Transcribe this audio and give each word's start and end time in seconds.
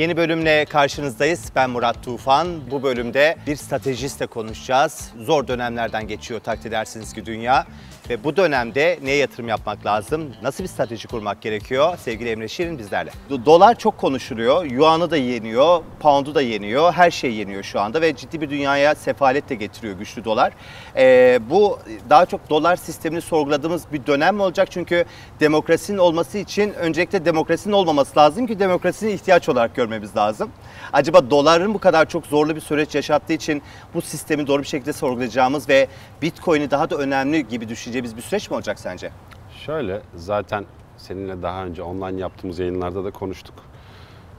Yeni 0.00 0.16
bölümle 0.16 0.64
karşınızdayız. 0.64 1.52
Ben 1.56 1.70
Murat 1.70 2.04
Tufan. 2.04 2.70
Bu 2.70 2.82
bölümde 2.82 3.36
bir 3.46 3.56
stratejistle 3.56 4.26
konuşacağız. 4.26 5.10
Zor 5.18 5.48
dönemlerden 5.48 6.08
geçiyor 6.08 6.40
takdir 6.40 6.68
edersiniz 6.68 7.12
ki 7.12 7.26
dünya. 7.26 7.66
Ve 8.10 8.24
bu 8.24 8.36
dönemde 8.36 8.98
neye 9.02 9.16
yatırım 9.16 9.48
yapmak 9.48 9.86
lazım? 9.86 10.34
Nasıl 10.42 10.64
bir 10.64 10.68
strateji 10.68 11.08
kurmak 11.08 11.42
gerekiyor? 11.42 11.98
Sevgili 11.98 12.30
Emre 12.30 12.48
Şirin 12.48 12.78
bizlerle. 12.78 13.10
Do- 13.30 13.46
Dolar 13.46 13.78
çok 13.78 13.98
konuşuluyor. 13.98 14.64
Yuan'ı 14.64 15.10
da 15.10 15.16
yeniyor, 15.16 15.82
pound'u 16.00 16.34
da 16.34 16.42
yeniyor. 16.42 16.92
Her 16.92 17.10
şey 17.10 17.34
yeniyor 17.34 17.62
şu 17.62 17.80
anda 17.80 18.00
ve 18.00 18.16
ciddi 18.16 18.40
bir 18.40 18.50
dünyaya 18.50 18.94
sefalet 18.94 19.48
de 19.48 19.54
getiriyor 19.54 19.98
güçlü 19.98 20.24
dolar. 20.24 20.52
Ee, 20.96 21.38
bu 21.50 21.78
daha 22.10 22.26
çok 22.26 22.50
dolar 22.50 22.76
sistemini 22.76 23.20
sorguladığımız 23.20 23.82
bir 23.92 24.06
dönem 24.06 24.36
mi 24.36 24.42
olacak? 24.42 24.70
Çünkü 24.70 25.04
demokrasinin 25.40 25.98
olması 25.98 26.38
için 26.38 26.72
öncelikle 26.74 27.24
demokrasinin 27.24 27.74
olmaması 27.74 28.18
lazım 28.18 28.46
ki 28.46 28.58
demokrasinin 28.58 29.10
ihtiyaç 29.10 29.48
olarak 29.48 29.76
görmemiz 29.76 30.16
lazım. 30.16 30.50
Acaba 30.92 31.30
doların 31.30 31.74
bu 31.74 31.78
kadar 31.78 32.08
çok 32.08 32.26
zorlu 32.26 32.56
bir 32.56 32.60
süreç 32.60 32.94
yaşattığı 32.94 33.32
için 33.32 33.62
bu 33.94 34.02
sistemi 34.02 34.46
doğru 34.46 34.62
bir 34.62 34.68
şekilde 34.68 34.92
sorgulayacağımız 34.92 35.68
ve 35.68 35.86
Bitcoin'i 36.22 36.70
daha 36.70 36.90
da 36.90 36.96
önemli 36.96 37.48
gibi 37.48 37.68
düşüneceğimiz 37.68 37.99
bir 38.04 38.22
süreç 38.22 38.50
mi 38.50 38.54
olacak 38.54 38.78
sence? 38.78 39.10
Şöyle 39.66 40.02
zaten 40.14 40.64
seninle 40.96 41.42
daha 41.42 41.64
önce 41.64 41.82
online 41.82 42.20
yaptığımız 42.20 42.58
yayınlarda 42.58 43.04
da 43.04 43.10
konuştuk. 43.10 43.54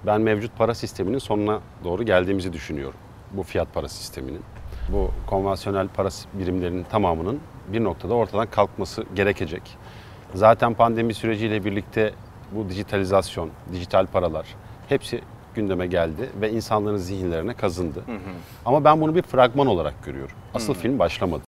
Ben 0.05 0.21
mevcut 0.21 0.57
para 0.57 0.73
sisteminin 0.73 1.17
sonuna 1.17 1.59
doğru 1.83 2.03
geldiğimizi 2.03 2.53
düşünüyorum. 2.53 2.99
Bu 3.31 3.43
fiyat 3.43 3.73
para 3.73 3.87
sisteminin. 3.87 4.41
Bu 4.89 5.11
konvansiyonel 5.27 5.87
para 5.87 6.09
birimlerinin 6.33 6.83
tamamının 6.83 7.39
bir 7.67 7.83
noktada 7.83 8.13
ortadan 8.13 8.47
kalkması 8.47 9.03
gerekecek. 9.15 9.77
Zaten 10.33 10.73
pandemi 10.73 11.13
süreciyle 11.13 11.65
birlikte 11.65 12.13
bu 12.51 12.69
dijitalizasyon, 12.69 13.49
dijital 13.73 14.05
paralar 14.07 14.45
hepsi 14.89 15.21
gündeme 15.55 15.87
geldi 15.87 16.29
ve 16.41 16.51
insanların 16.51 16.97
zihinlerine 16.97 17.53
kazındı. 17.53 18.03
Ama 18.65 18.83
ben 18.83 19.01
bunu 19.01 19.15
bir 19.15 19.21
fragman 19.21 19.67
olarak 19.67 20.05
görüyorum. 20.05 20.35
Asıl 20.53 20.73
film 20.73 20.99
başlamadı. 20.99 21.50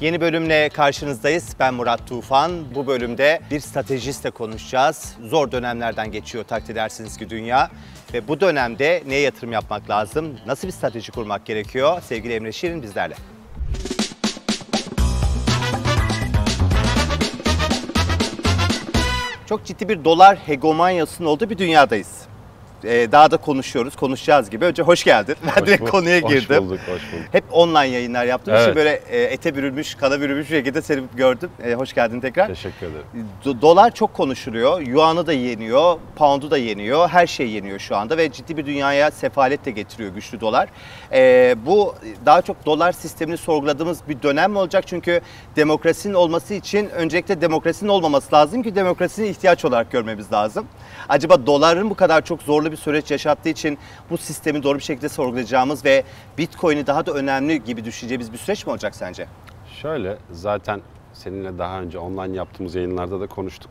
Yeni 0.00 0.20
bölümle 0.20 0.68
karşınızdayız. 0.68 1.54
Ben 1.60 1.74
Murat 1.74 2.06
Tufan. 2.08 2.74
Bu 2.74 2.86
bölümde 2.86 3.40
bir 3.50 3.60
stratejistle 3.60 4.30
konuşacağız. 4.30 5.16
Zor 5.22 5.52
dönemlerden 5.52 6.12
geçiyor 6.12 6.44
takdir 6.44 6.72
edersiniz 6.72 7.16
ki 7.16 7.30
dünya. 7.30 7.70
Ve 8.14 8.28
bu 8.28 8.40
dönemde 8.40 9.02
neye 9.06 9.20
yatırım 9.20 9.52
yapmak 9.52 9.90
lazım? 9.90 10.38
Nasıl 10.46 10.68
bir 10.68 10.72
strateji 10.72 11.12
kurmak 11.12 11.46
gerekiyor? 11.46 12.00
Sevgili 12.02 12.32
Emre 12.34 12.52
Şirin 12.52 12.82
bizlerle. 12.82 13.14
Çok 19.46 19.64
ciddi 19.64 19.88
bir 19.88 20.04
dolar 20.04 20.36
hegemonyasının 20.36 21.28
olduğu 21.28 21.50
bir 21.50 21.58
dünyadayız. 21.58 22.27
Ee, 22.84 23.12
daha 23.12 23.30
da 23.30 23.36
konuşuyoruz, 23.36 23.96
konuşacağız 23.96 24.50
gibi. 24.50 24.64
Önce 24.64 24.82
hoş 24.82 25.04
geldin. 25.04 25.36
Ben 25.56 25.60
Hoş 25.60 25.66
direkt 25.68 25.82
bul- 25.82 25.86
konuya 25.86 26.20
hoş 26.22 26.32
girdim. 26.32 26.64
bulduk, 26.64 26.78
hoş 26.80 27.12
bulduk. 27.12 27.26
Hep 27.32 27.44
online 27.50 27.86
yayınlar 27.86 28.24
yaptığım 28.24 28.54
için 28.54 28.64
Evet. 28.64 28.76
böyle 28.76 28.90
e, 29.10 29.22
ete 29.22 29.56
bürünmüş, 29.56 29.94
kana 29.94 30.20
bürünmüş 30.20 30.50
bir 30.50 30.56
şekilde 30.56 30.82
seni 30.82 31.02
gördüm. 31.16 31.50
E, 31.64 31.74
hoş 31.74 31.92
geldin 31.94 32.20
tekrar. 32.20 32.46
Teşekkür 32.46 32.86
ederim. 32.86 33.04
Do- 33.44 33.60
dolar 33.62 33.90
çok 33.94 34.14
konuşuluyor. 34.14 34.80
Yuan'ı 34.80 35.26
da 35.26 35.32
yeniyor, 35.32 35.98
pound'u 36.16 36.50
da 36.50 36.58
yeniyor. 36.58 37.08
Her 37.08 37.26
şey 37.26 37.50
yeniyor 37.50 37.78
şu 37.78 37.96
anda 37.96 38.16
ve 38.16 38.32
ciddi 38.32 38.56
bir 38.56 38.66
dünyaya 38.66 39.10
sefalet 39.10 39.64
de 39.64 39.70
getiriyor 39.70 40.14
güçlü 40.14 40.40
dolar. 40.40 40.68
E, 41.12 41.54
bu 41.66 41.94
daha 42.26 42.42
çok 42.42 42.66
dolar 42.66 42.92
sistemini 42.92 43.36
sorguladığımız 43.36 43.98
bir 44.08 44.22
dönem 44.22 44.50
mi 44.52 44.58
olacak? 44.58 44.84
Çünkü 44.86 45.20
demokrasinin 45.56 46.14
olması 46.14 46.54
için 46.54 46.88
öncelikle 46.90 47.40
demokrasinin 47.40 47.90
olmaması 47.90 48.34
lazım 48.34 48.62
ki 48.62 48.74
demokrasinin 48.74 49.26
ihtiyaç 49.26 49.64
olarak 49.64 49.92
görmemiz 49.92 50.32
lazım. 50.32 50.66
Acaba 51.08 51.46
doların 51.46 51.90
bu 51.90 51.94
kadar 51.94 52.24
çok 52.24 52.42
zorlu 52.42 52.67
bir 52.72 52.76
süreç 52.76 53.10
yaşattığı 53.10 53.48
için 53.48 53.78
bu 54.10 54.18
sistemi 54.18 54.62
doğru 54.62 54.78
bir 54.78 54.82
şekilde 54.82 55.08
sorgulayacağımız 55.08 55.84
ve 55.84 56.04
Bitcoin'i 56.38 56.86
daha 56.86 57.06
da 57.06 57.12
önemli 57.12 57.64
gibi 57.64 57.84
düşüneceğimiz 57.84 58.32
bir 58.32 58.38
süreç 58.38 58.66
mi 58.66 58.70
olacak 58.70 58.94
sence? 58.94 59.26
Şöyle 59.82 60.18
zaten 60.32 60.80
seninle 61.12 61.58
daha 61.58 61.80
önce 61.80 61.98
online 61.98 62.36
yaptığımız 62.36 62.74
yayınlarda 62.74 63.20
da 63.20 63.26
konuştuk. 63.26 63.70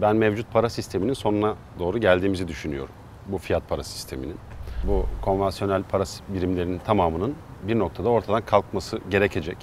Ben 0.00 0.16
mevcut 0.16 0.52
para 0.52 0.70
sisteminin 0.70 1.12
sonuna 1.12 1.54
doğru 1.78 1.98
geldiğimizi 1.98 2.48
düşünüyorum. 2.48 2.94
Bu 3.26 3.38
fiyat 3.38 3.68
para 3.68 3.82
sisteminin. 3.82 4.36
Bu 4.84 5.06
konvansiyonel 5.22 5.82
para 5.82 6.04
birimlerinin 6.28 6.78
tamamının 6.78 7.34
bir 7.62 7.78
noktada 7.78 8.08
ortadan 8.08 8.42
kalkması 8.42 9.00
gerekecek. 9.10 9.56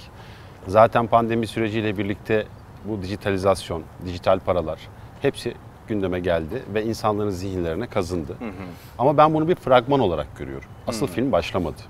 Zaten 0.66 1.06
pandemi 1.06 1.46
süreciyle 1.46 1.98
birlikte 1.98 2.46
bu 2.84 3.02
dijitalizasyon, 3.02 3.82
dijital 4.06 4.40
paralar 4.40 4.78
hepsi 5.22 5.54
gündeme 5.88 6.20
geldi 6.20 6.62
ve 6.74 6.84
insanların 6.84 7.30
zihinlerine 7.30 7.86
kazındı. 7.86 8.36
Ama 8.98 9.16
ben 9.16 9.34
bunu 9.34 9.48
bir 9.48 9.54
fragman 9.54 10.00
olarak 10.00 10.38
görüyorum. 10.38 10.68
Asıl 10.86 11.06
film 11.06 11.32
başlamadı. 11.32 11.82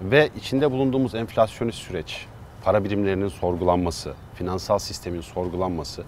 Ve 0.00 0.28
içinde 0.36 0.70
bulunduğumuz 0.70 1.14
enflasyonist 1.14 1.78
süreç, 1.78 2.26
para 2.64 2.84
birimlerinin 2.84 3.28
sorgulanması, 3.28 4.14
finansal 4.34 4.78
sistemin 4.78 5.20
sorgulanması 5.20 6.04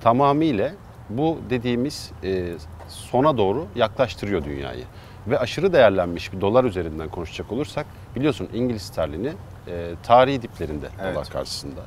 tamamıyla 0.00 0.72
bu 1.10 1.38
dediğimiz 1.50 2.10
e, 2.24 2.52
sona 2.88 3.38
doğru 3.38 3.66
yaklaştırıyor 3.74 4.44
dünyayı. 4.44 4.84
Ve 5.26 5.38
aşırı 5.38 5.72
değerlenmiş 5.72 6.32
bir 6.32 6.40
dolar 6.40 6.64
üzerinden 6.64 7.08
konuşacak 7.08 7.52
olursak 7.52 7.86
biliyorsun 8.16 8.48
İngiliz 8.54 8.82
sterlini 8.82 9.32
e, 9.68 9.90
tarihi 10.02 10.42
diplerinde 10.42 10.86
Evet. 11.02 11.14
dolar 11.14 11.28
karşısında. 11.28 11.80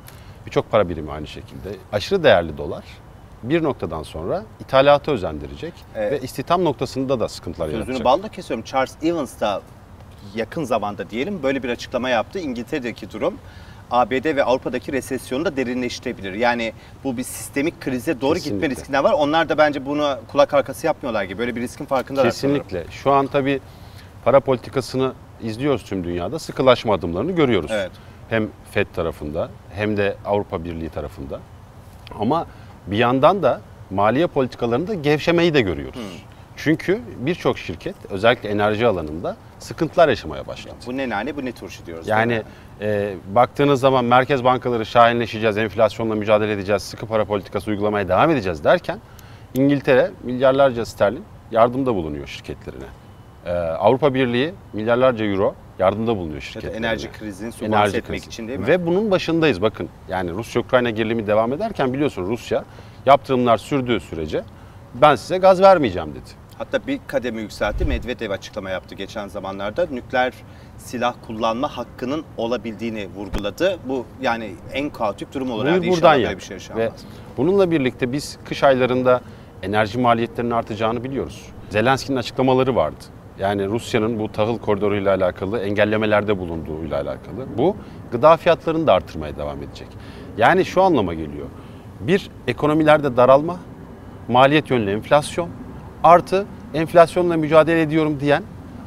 Birçok 0.46 0.70
para 0.70 0.88
birimi 0.88 1.12
aynı 1.12 1.26
şekilde. 1.26 1.68
Aşırı 1.92 2.24
değerli 2.24 2.58
dolar 2.58 2.84
bir 3.42 3.62
noktadan 3.62 4.02
sonra 4.02 4.44
ithalata 4.60 5.12
özendirecek 5.12 5.72
Evet. 5.96 6.12
ve 6.12 6.20
istihdam 6.20 6.64
noktasında 6.64 7.20
da 7.20 7.28
sıkıntılar 7.28 7.66
Sözünü 7.66 7.80
yaratacak. 7.80 8.04
balla 8.04 8.28
kesiyorum. 8.28 8.64
Charles 8.64 8.96
Evans 9.02 9.40
da 9.40 9.62
yakın 10.34 10.64
zamanda 10.64 11.10
diyelim 11.10 11.42
böyle 11.42 11.62
bir 11.62 11.68
açıklama 11.68 12.08
yaptı. 12.08 12.38
İngiltere'deki 12.38 13.10
durum 13.10 13.34
ABD 13.90 14.36
ve 14.36 14.44
Avrupa'daki 14.44 14.92
resesyonu 14.92 15.44
da 15.44 15.56
derinleştirebilir. 15.56 16.32
Yani 16.32 16.72
bu 17.04 17.16
bir 17.16 17.22
sistemik 17.22 17.80
krize 17.80 18.20
doğru 18.20 18.34
gitme 18.34 18.50
Kesinlikle. 18.50 18.70
riskinden 18.76 19.04
var. 19.04 19.12
Onlar 19.12 19.48
da 19.48 19.58
bence 19.58 19.86
bunu 19.86 20.18
kulak 20.32 20.54
arkası 20.54 20.86
yapmıyorlar 20.86 21.24
gibi. 21.24 21.38
Böyle 21.38 21.56
bir 21.56 21.60
riskin 21.60 21.86
sanırım. 21.88 22.22
Kesinlikle. 22.22 22.84
Şu 22.90 23.10
an 23.10 23.26
tabii 23.26 23.60
para 24.24 24.40
politikasını 24.40 25.12
izliyoruz 25.42 25.84
tüm 25.84 26.04
dünyada. 26.04 26.38
Sıkılaşma 26.38 26.94
adımlarını 26.94 27.32
görüyoruz. 27.32 27.70
Evet. 27.74 27.90
Hem 28.30 28.48
FED 28.70 28.86
tarafında 28.94 29.48
hem 29.74 29.96
de 29.96 30.16
Avrupa 30.24 30.64
Birliği 30.64 30.88
tarafında. 30.88 31.40
Ama 32.20 32.46
bir 32.90 32.96
yandan 32.96 33.42
da 33.42 33.60
maliye 33.90 34.26
politikalarında 34.26 34.94
gevşemeyi 34.94 35.54
de 35.54 35.60
görüyoruz. 35.60 36.24
Çünkü 36.56 37.00
birçok 37.18 37.58
şirket 37.58 37.94
özellikle 38.10 38.48
enerji 38.48 38.86
alanında 38.86 39.36
sıkıntılar 39.58 40.08
yaşamaya 40.08 40.46
başladı. 40.46 40.74
Bu 40.86 40.96
ne 40.96 41.08
nane 41.08 41.36
bu 41.36 41.44
ne 41.44 41.52
turşu 41.52 41.86
diyoruz. 41.86 42.08
Yani 42.08 42.42
e, 42.80 43.14
baktığınız 43.34 43.80
zaman 43.80 44.04
merkez 44.04 44.44
bankaları 44.44 44.86
şahinleşeceğiz, 44.86 45.58
enflasyonla 45.58 46.14
mücadele 46.14 46.52
edeceğiz, 46.52 46.82
sıkı 46.82 47.06
para 47.06 47.24
politikası 47.24 47.70
uygulamaya 47.70 48.08
devam 48.08 48.30
edeceğiz 48.30 48.64
derken 48.64 48.98
İngiltere 49.54 50.10
milyarlarca 50.22 50.84
sterlin 50.84 51.24
yardımda 51.50 51.94
bulunuyor 51.94 52.26
şirketlerine. 52.26 52.84
E, 53.46 53.50
Avrupa 53.52 54.14
Birliği 54.14 54.54
milyarlarca 54.72 55.24
euro 55.24 55.54
yardımda 55.78 56.16
bulunuyor 56.16 56.38
İşte 56.38 56.52
şirketlerine. 56.52 56.86
enerji 56.86 57.12
krizini 57.12 57.52
sübvanse 57.52 57.96
etmek 57.96 58.20
krizi. 58.20 58.28
için 58.28 58.48
değil 58.48 58.58
mi? 58.58 58.66
Ve 58.66 58.86
bunun 58.86 59.10
başındayız 59.10 59.62
bakın. 59.62 59.88
Yani 60.08 60.30
Rusya-Ukrayna 60.32 60.90
gerilimi 60.90 61.26
devam 61.26 61.52
ederken 61.52 61.92
biliyorsun 61.92 62.22
Rusya 62.26 62.64
yaptırımlar 63.06 63.58
sürdüğü 63.58 64.00
sürece 64.00 64.42
ben 64.94 65.14
size 65.16 65.38
gaz 65.38 65.60
vermeyeceğim 65.62 66.10
dedi. 66.10 66.30
Hatta 66.58 66.86
bir 66.86 67.00
kademe 67.06 67.40
yükseltti. 67.40 67.84
Medvedev 67.84 68.30
açıklama 68.30 68.70
yaptı 68.70 68.94
geçen 68.94 69.28
zamanlarda. 69.28 69.86
Nükleer 69.90 70.32
silah 70.76 71.14
kullanma 71.26 71.76
hakkının 71.76 72.24
olabildiğini 72.36 73.08
vurguladı. 73.16 73.78
Bu 73.88 74.06
yani 74.22 74.50
en 74.72 74.90
kaotik 74.90 75.34
durum 75.34 75.50
olur. 75.50 75.64
Buyur 75.64 75.92
buradan 75.92 76.14
yap. 76.14 76.36
bir 76.36 76.40
şey 76.40 76.50
Ve 76.50 76.54
yaşanmaz. 76.54 76.92
bununla 77.36 77.70
birlikte 77.70 78.12
biz 78.12 78.38
kış 78.44 78.62
aylarında 78.64 79.20
enerji 79.62 79.98
maliyetlerinin 79.98 80.50
artacağını 80.50 81.04
biliyoruz. 81.04 81.42
Zelenski'nin 81.70 82.16
açıklamaları 82.16 82.76
vardı. 82.76 82.96
Yani 83.40 83.66
Rusya'nın 83.66 84.18
bu 84.18 84.32
tahıl 84.32 84.58
koridoruyla 84.58 85.14
alakalı 85.14 85.58
engellemelerde 85.58 86.38
bulunduğuyla 86.38 86.96
alakalı. 86.96 87.46
Bu 87.58 87.76
gıda 88.12 88.36
fiyatlarını 88.36 88.86
da 88.86 88.92
artırmaya 88.92 89.36
devam 89.36 89.62
edecek. 89.62 89.88
Yani 90.36 90.64
şu 90.64 90.82
anlama 90.82 91.14
geliyor. 91.14 91.46
Bir 92.00 92.30
ekonomilerde 92.46 93.16
daralma, 93.16 93.56
maliyet 94.28 94.70
yönlü 94.70 94.90
enflasyon 94.90 95.48
artı 96.04 96.46
enflasyonla 96.74 97.36
mücadele 97.36 97.82
ediyorum 97.82 98.20
diyen 98.20 98.42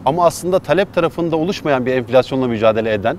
ama 0.06 0.25
aslında 0.25 0.59
talep 0.59 0.94
tarafında 0.94 1.36
oluşmayan 1.36 1.86
bir 1.86 1.94
enflasyonla 1.94 2.48
mücadele 2.48 2.94
eden, 2.94 3.18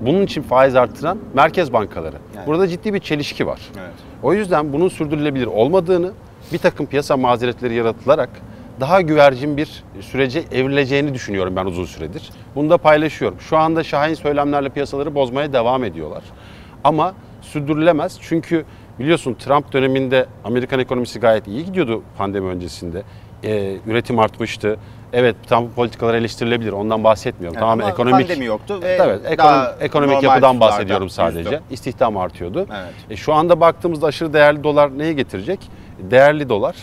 bunun 0.00 0.22
için 0.22 0.42
faiz 0.42 0.76
artıran 0.76 1.18
merkez 1.34 1.72
bankaları. 1.72 2.16
Yani. 2.36 2.46
Burada 2.46 2.68
ciddi 2.68 2.94
bir 2.94 2.98
çelişki 2.98 3.46
var. 3.46 3.60
Evet. 3.80 3.92
O 4.22 4.34
yüzden 4.34 4.72
bunun 4.72 4.88
sürdürülebilir 4.88 5.46
olmadığını 5.46 6.12
bir 6.52 6.58
takım 6.58 6.86
piyasa 6.86 7.16
mazeretleri 7.16 7.74
yaratılarak 7.74 8.30
daha 8.82 9.00
güvercin 9.00 9.56
bir 9.56 9.84
sürece 10.00 10.42
evrileceğini 10.52 11.14
düşünüyorum 11.14 11.56
ben 11.56 11.66
uzun 11.66 11.84
süredir. 11.84 12.30
Bunu 12.54 12.70
da 12.70 12.78
paylaşıyorum. 12.78 13.40
Şu 13.40 13.56
anda 13.56 13.84
şahin 13.84 14.14
söylemlerle 14.14 14.68
piyasaları 14.68 15.14
bozmaya 15.14 15.52
devam 15.52 15.84
ediyorlar. 15.84 16.22
Ama 16.84 17.14
sürdürülemez 17.42 18.18
çünkü 18.20 18.64
biliyorsun 18.98 19.34
Trump 19.34 19.72
döneminde 19.72 20.26
Amerikan 20.44 20.80
ekonomisi 20.80 21.20
gayet 21.20 21.46
iyi 21.48 21.64
gidiyordu 21.64 22.02
pandemi 22.18 22.46
öncesinde. 22.48 23.02
Ee, 23.44 23.76
üretim 23.86 24.18
artmıştı. 24.18 24.76
Evet 25.12 25.36
Trump 25.48 25.76
politikaları 25.76 26.16
eleştirilebilir 26.16 26.72
ondan 26.72 27.04
bahsetmiyorum. 27.04 27.54
Yani 27.54 27.60
Tamamen 27.60 27.84
ama 27.84 27.92
ekonomik 27.92 28.28
pandemi 28.28 28.44
yoktu 28.44 28.78
ve 28.82 28.88
Evet, 28.88 29.20
ekonomik, 29.24 29.38
daha 29.38 29.76
ekonomik 29.80 30.22
yapıdan 30.22 30.60
bahsediyorum 30.60 31.10
sadece. 31.10 31.38
yüzdü. 31.38 31.60
İstihdam 31.70 32.16
artıyordu. 32.16 32.66
Evet. 32.70 32.94
E, 33.10 33.16
şu 33.16 33.32
anda 33.32 33.60
baktığımızda 33.60 34.06
aşırı 34.06 34.32
değerli 34.32 34.64
dolar 34.64 34.98
neyi 34.98 35.16
getirecek? 35.16 35.60
Değerli 35.98 36.48
dolar 36.48 36.76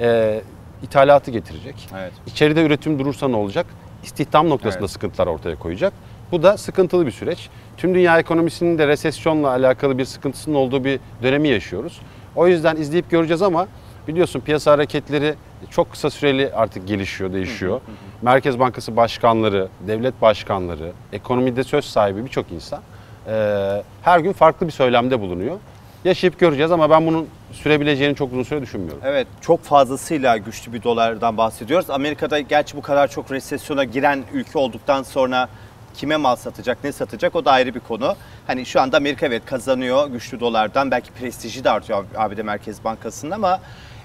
e, 0.00 0.40
ithalatı 0.82 1.30
getirecek. 1.30 1.88
Evet. 1.98 2.12
İçeride 2.26 2.62
üretim 2.66 2.98
durursa 2.98 3.28
ne 3.28 3.36
olacak? 3.36 3.66
İstihdam 4.04 4.50
noktasında 4.50 4.80
Evet. 4.80 4.90
sıkıntılar 4.90 5.26
ortaya 5.26 5.56
koyacak. 5.56 5.92
Bu 6.32 6.42
da 6.42 6.56
sıkıntılı 6.56 7.06
bir 7.06 7.10
süreç. 7.10 7.48
Tüm 7.76 7.94
dünya 7.94 8.18
ekonomisinin 8.18 8.78
de 8.78 8.86
resesyonla 8.88 9.48
alakalı 9.50 9.98
bir 9.98 10.04
sıkıntısının 10.04 10.54
olduğu 10.54 10.84
bir 10.84 11.00
dönemi 11.22 11.48
yaşıyoruz. 11.48 12.00
O 12.36 12.48
yüzden 12.48 12.76
izleyip 12.76 13.10
göreceğiz 13.10 13.42
ama 13.42 13.66
biliyorsun 14.08 14.40
piyasa 14.40 14.72
hareketleri 14.72 15.34
çok 15.70 15.90
kısa 15.92 16.10
süreli 16.10 16.52
artık 16.54 16.88
gelişiyor, 16.88 17.32
değişiyor. 17.32 17.80
Merkez 18.22 18.58
Bankası 18.58 18.96
başkanları, 18.96 19.68
devlet 19.86 20.22
başkanları, 20.22 20.92
ekonomide 21.12 21.64
söz 21.64 21.84
sahibi 21.84 22.24
birçok 22.24 22.52
insan 22.52 22.80
eee, 23.28 23.82
her 24.02 24.18
gün 24.20 24.32
farklı 24.32 24.66
bir 24.66 24.72
söylemde 24.72 25.20
bulunuyor. 25.20 25.56
Yaşayıp 26.04 26.38
göreceğiz 26.38 26.72
ama 26.72 26.90
ben 26.90 27.06
bunun 27.06 27.28
sürebileceğini 27.52 28.16
çok 28.16 28.32
uzun 28.32 28.42
süre 28.42 28.62
düşünmüyorum. 28.62 29.00
Evet 29.04 29.26
çok 29.40 29.62
fazlasıyla 29.62 30.36
güçlü 30.36 30.72
bir 30.72 30.82
dolardan 30.82 31.36
bahsediyoruz. 31.36 31.90
Amerika'da 31.90 32.40
gerçi 32.40 32.76
bu 32.76 32.82
kadar 32.82 33.08
çok 33.08 33.32
resesyona 33.32 33.84
giren 33.84 34.22
ülke 34.32 34.58
olduktan 34.58 35.02
sonra 35.02 35.48
kime 35.94 36.16
mal 36.16 36.36
satacak, 36.36 36.84
ne 36.84 36.92
satacak 36.92 37.36
o 37.36 37.44
da 37.44 37.52
ayrı 37.52 37.74
bir 37.74 37.80
konu. 37.80 38.16
Hani 38.46 38.66
şu 38.66 38.80
anda 38.80 38.96
Amerika 38.96 39.26
evet 39.26 39.44
kazanıyor 39.44 40.08
güçlü 40.08 40.40
dolardan. 40.40 40.90
Belki 40.90 41.12
prestiji 41.12 41.64
de 41.64 41.70
artıyor 41.70 42.04
ABD 42.16 42.38
Merkez 42.42 42.84
Bankası'nın 42.84 43.30
ama 43.30 43.60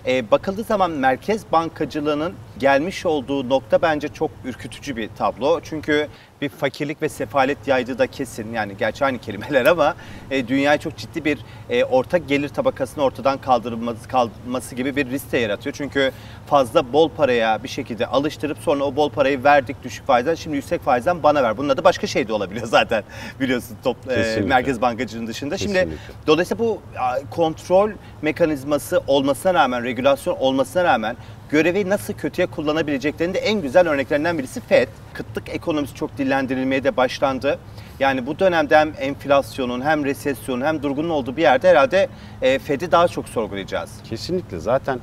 e, 0.07 0.31
bakıldığı 0.31 0.63
zaman 0.63 0.91
merkez 0.91 1.51
bankacılığının 1.51 2.33
gelmiş 2.59 3.05
olduğu 3.05 3.49
nokta 3.49 3.81
bence 3.81 4.07
çok 4.07 4.31
ürkütücü 4.45 4.95
bir 4.95 5.09
tablo. 5.17 5.59
Çünkü 5.63 6.07
bir 6.41 6.49
fakirlik 6.49 7.01
ve 7.01 7.09
sefalet 7.09 7.67
yaydığı 7.67 7.97
da 7.97 8.07
kesin. 8.07 8.53
Yani 8.53 8.77
gerçi 8.77 9.05
aynı 9.05 9.19
kelimeler 9.19 9.65
ama 9.65 9.95
e, 10.31 10.47
dünyaya 10.47 10.77
çok 10.77 10.97
ciddi 10.97 11.25
bir 11.25 11.39
e, 11.69 11.83
ortak 11.83 12.27
gelir 12.27 12.49
tabakasının 12.49 13.05
ortadan 13.05 13.37
kaldırılması 13.37 14.07
kalması 14.07 14.75
gibi 14.75 14.95
bir 14.95 15.09
risk 15.09 15.31
de 15.31 15.37
yaratıyor. 15.37 15.75
Çünkü 15.75 16.11
fazla 16.47 16.93
bol 16.93 17.09
paraya 17.09 17.63
bir 17.63 17.67
şekilde 17.67 18.07
alıştırıp 18.07 18.57
sonra 18.57 18.83
o 18.83 18.95
bol 18.95 19.09
parayı 19.09 19.43
verdik 19.43 19.83
düşük 19.83 20.07
faizden 20.07 20.35
şimdi 20.35 20.55
yüksek 20.55 20.81
faizden 20.81 21.23
bana 21.23 21.43
ver. 21.43 21.57
Bunun 21.57 21.69
adı 21.69 21.83
başka 21.83 22.07
şey 22.07 22.27
de 22.27 22.33
olabiliyor 22.33 22.67
zaten 22.67 23.03
biliyorsun 23.39 23.77
top, 23.83 23.97
e, 24.11 24.41
merkez 24.41 24.81
bankacılığının 24.81 25.27
dışında. 25.27 25.57
Şimdi 25.57 25.73
Kesinlikle. 25.73 26.13
dolayısıyla 26.27 26.65
bu 26.65 26.81
kontrol 27.29 27.91
mekanizması 28.21 29.01
olmasına 29.07 29.53
rağmen, 29.53 29.83
regülasyon 29.83 30.35
olmasına 30.35 30.83
rağmen 30.83 31.15
görevi 31.49 31.89
nasıl 31.89 32.13
kötüye 32.13 32.47
kullanabileceklerinin 32.47 33.33
de 33.33 33.39
en 33.39 33.61
güzel 33.61 33.89
örneklerinden 33.89 34.37
birisi 34.37 34.61
FED. 34.61 34.87
Kıtlık 35.13 35.49
ekonomisi 35.49 35.95
çok 35.95 36.17
dillendirilmeye 36.17 36.83
de 36.83 36.97
başlandı. 36.97 37.59
Yani 37.99 38.25
bu 38.27 38.39
dönemde 38.39 38.77
hem 38.77 38.93
enflasyonun 38.99 39.81
hem 39.81 40.05
resesyonun 40.05 40.65
hem 40.65 40.83
durgunun 40.83 41.09
olduğu 41.09 41.37
bir 41.37 41.41
yerde 41.41 41.69
herhalde 41.69 42.09
e, 42.41 42.59
Fed'i 42.59 42.91
daha 42.91 43.07
çok 43.07 43.29
sorgulayacağız. 43.29 43.91
Kesinlikle 44.09 44.59
zaten 44.59 44.99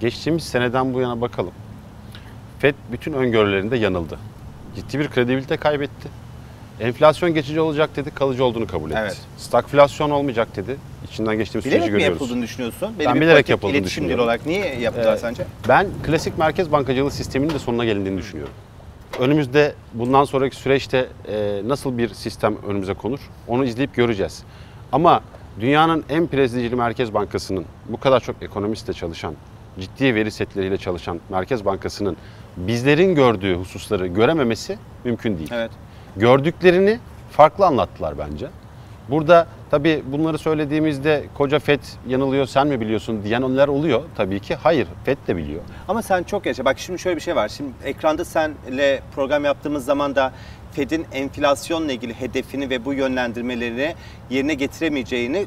geçtiğimiz 0.00 0.44
seneden 0.44 0.94
bu 0.94 1.00
yana 1.00 1.20
bakalım. 1.20 1.52
FED 2.58 2.74
bütün 2.92 3.12
öngörülerinde 3.12 3.76
yanıldı. 3.76 4.18
Ciddi 4.76 4.98
bir 4.98 5.08
kredibilite 5.08 5.56
kaybetti. 5.56 6.08
Enflasyon 6.80 7.34
geçici 7.34 7.60
olacak 7.60 7.96
dedi, 7.96 8.10
kalıcı 8.10 8.44
olduğunu 8.44 8.66
kabul 8.66 8.90
etti. 8.90 8.98
Evet. 9.02 9.18
Stagflasyon 9.36 10.10
olmayacak 10.10 10.56
dedi. 10.56 10.76
İçinden 11.12 11.36
geçtiğimiz 11.38 11.64
süreci 11.64 11.76
Bilerek 11.76 11.92
mi 11.92 11.98
görüyoruz. 11.98 12.20
yapıldığını 12.20 12.42
düşünüyorsun? 12.42 12.94
Ben 12.98 13.14
bir 13.14 13.20
bilerek 13.20 13.48
yapıldığını 13.48 13.84
düşünüyorum. 13.84 14.24
olarak 14.24 14.46
niye 14.46 14.80
yaptılar 14.80 15.14
Ee, 15.14 15.18
sence? 15.18 15.44
Ben 15.68 15.86
klasik 16.06 16.38
merkez 16.38 16.72
bankacılığı 16.72 17.10
sisteminin 17.10 17.54
de 17.54 17.58
sonuna 17.58 17.84
gelindiğini 17.84 18.18
düşünüyorum. 18.18 18.54
Önümüzde 19.18 19.74
bundan 19.94 20.24
sonraki 20.24 20.56
süreçte 20.56 21.08
e, 21.28 21.62
nasıl 21.66 21.98
bir 21.98 22.08
sistem 22.08 22.56
önümüze 22.66 22.94
konur 22.94 23.20
onu 23.48 23.64
izleyip 23.64 23.94
göreceğiz. 23.94 24.42
Ama 24.92 25.20
dünyanın 25.60 26.04
en 26.08 26.26
prestijli 26.26 26.76
merkez 26.76 27.14
bankasının 27.14 27.64
bu 27.88 28.00
kadar 28.00 28.20
çok 28.20 28.42
ekonomistle 28.42 28.92
çalışan, 28.92 29.34
ciddi 29.80 30.14
veri 30.14 30.30
setleriyle 30.30 30.78
çalışan 30.78 31.20
merkez 31.28 31.64
bankasının 31.64 32.16
bizlerin 32.56 33.14
gördüğü 33.14 33.54
hususları 33.54 34.06
görememesi 34.06 34.78
mümkün 35.04 35.38
değil. 35.38 35.50
Evet. 35.52 35.70
Gördüklerini 36.16 36.98
farklı 37.30 37.66
anlattılar 37.66 38.18
bence. 38.18 38.46
Burada 39.10 39.46
tabii 39.70 40.02
bunları 40.12 40.38
söylediğimizde 40.38 41.24
koca 41.34 41.58
FED 41.58 41.80
yanılıyor 42.08 42.46
sen 42.46 42.66
mi 42.66 42.80
biliyorsun 42.80 43.24
diyenler 43.24 43.68
oluyor 43.68 44.02
tabii 44.16 44.40
ki. 44.40 44.54
Hayır 44.54 44.88
FED 45.04 45.18
de 45.26 45.36
biliyor. 45.36 45.60
Ama 45.88 46.02
sen 46.02 46.22
çok 46.22 46.46
yaşa. 46.46 46.64
Bak 46.64 46.78
şimdi 46.78 46.98
şöyle 46.98 47.16
bir 47.16 47.22
şey 47.22 47.36
var. 47.36 47.48
Şimdi 47.48 47.70
ekranda 47.84 48.24
senle 48.24 49.00
program 49.14 49.44
yaptığımız 49.44 49.84
zaman 49.84 50.16
da 50.16 50.32
Fed'in 50.72 51.06
enflasyonla 51.12 51.92
ilgili 51.92 52.14
hedefini 52.14 52.70
ve 52.70 52.84
bu 52.84 52.94
yönlendirmelerini 52.94 53.94
yerine 54.30 54.54
getiremeyeceğini 54.54 55.46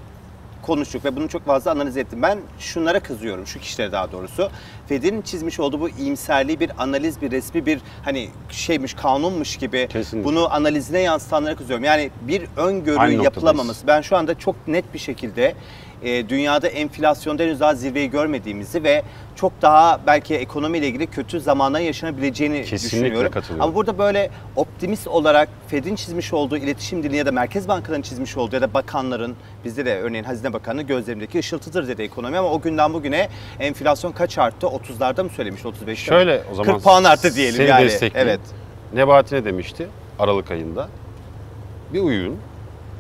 konuştuk 0.61 1.05
ve 1.05 1.15
bunu 1.15 1.29
çok 1.29 1.45
fazla 1.45 1.71
analiz 1.71 1.97
ettim. 1.97 2.21
Ben 2.21 2.39
şunlara 2.59 2.99
kızıyorum, 2.99 3.47
şu 3.47 3.59
kişilere 3.59 3.91
daha 3.91 4.11
doğrusu. 4.11 4.49
Fed'in 4.87 5.21
çizmiş 5.21 5.59
olduğu 5.59 5.79
bu 5.79 5.89
iyimserliği 5.89 6.59
bir 6.59 6.71
analiz, 6.77 7.21
bir 7.21 7.31
resmi, 7.31 7.65
bir 7.65 7.81
hani 8.05 8.29
şeymiş, 8.49 8.93
kanunmuş 8.93 9.57
gibi 9.57 9.87
Kesinlikle. 9.91 10.29
bunu 10.29 10.53
analizine 10.53 10.99
yansıtanlara 10.99 11.55
kızıyorum. 11.55 11.85
Yani 11.85 12.11
bir 12.21 12.41
öngörü 12.57 12.97
Aynı 12.97 13.17
noktadayız. 13.17 13.23
yapılamaması. 13.23 13.87
Ben 13.87 14.01
şu 14.01 14.17
anda 14.17 14.39
çok 14.39 14.67
net 14.67 14.93
bir 14.93 14.99
şekilde 14.99 15.55
e, 16.03 16.29
dünyada 16.29 16.67
enflasyonda 16.67 17.43
henüz 17.43 17.59
daha 17.59 17.75
zirveyi 17.75 18.09
görmediğimizi 18.09 18.83
ve 18.83 19.03
çok 19.35 19.61
daha 19.61 19.99
belki 20.07 20.35
ekonomiyle 20.35 20.87
ilgili 20.87 21.07
kötü 21.07 21.39
zamana 21.39 21.79
yaşanabileceğini 21.79 22.63
Kesinlikle 22.65 22.97
düşünüyorum. 23.07 23.31
katılıyorum. 23.31 23.63
Ama 23.63 23.75
burada 23.75 23.97
böyle 23.97 24.29
optimist 24.55 25.07
olarak 25.07 25.49
Fed'in 25.67 25.95
çizmiş 25.95 26.33
olduğu 26.33 26.57
iletişim 26.57 27.03
dili 27.03 27.15
ya 27.15 27.25
da 27.25 27.31
Merkez 27.31 27.67
Bankalarının 27.67 28.03
çizmiş 28.03 28.37
olduğu 28.37 28.55
ya 28.55 28.61
da 28.61 28.73
bakanların 28.73 29.35
bizde 29.65 29.85
de 29.85 30.01
örneğin 30.01 30.23
Hazine 30.23 30.53
Bakanı 30.53 30.81
gözlerimdeki 30.81 31.39
ışıltıdır 31.39 31.87
dedi 31.87 32.01
ekonomi 32.01 32.37
ama 32.37 32.51
o 32.51 32.61
günden 32.61 32.93
bugüne 32.93 33.29
enflasyon 33.59 34.11
kaç 34.11 34.37
arttı? 34.37 34.67
30'larda 34.67 35.23
mı 35.23 35.29
söylemiş? 35.29 35.61
35'te 35.61 35.85
mi? 35.85 35.97
Şöyle 35.97 36.43
o 36.51 36.55
zaman 36.55 36.73
40 36.73 36.83
puan 36.83 37.03
arttı 37.03 37.35
diyelim 37.35 37.55
seni 37.55 37.67
yani. 37.69 37.91
Evet. 38.15 38.39
Nebati 38.93 39.35
ne 39.35 39.45
demişti 39.45 39.87
Aralık 40.19 40.51
ayında? 40.51 40.89
Bir 41.93 41.99
uyuyun. 41.99 42.37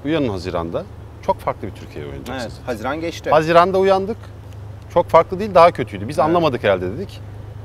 Uyanın 0.05 0.29
Haziran'da. 0.29 0.83
Çok 1.25 1.39
farklı 1.39 1.67
bir 1.67 1.73
Türkiye 1.73 2.05
Evet. 2.05 2.13
oynayacaksınız. 2.13 2.67
Haziran 2.67 3.01
geçti. 3.01 3.29
Haziran'da 3.29 3.77
uyandık. 3.79 4.17
Çok 4.93 5.07
farklı 5.09 5.39
değil, 5.39 5.55
daha 5.55 5.71
kötüydü. 5.71 6.07
Biz 6.07 6.19
Evet. 6.19 6.29
anlamadık 6.29 6.63
herhalde 6.63 6.97
dedik. 6.97 7.19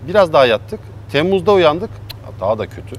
Biraz 0.08 0.32
daha 0.32 0.46
yattık. 0.46 0.80
Temmuz'da 1.12 1.52
uyandık. 1.52 1.90
Daha 2.40 2.58
da 2.58 2.66
kötü. 2.66 2.96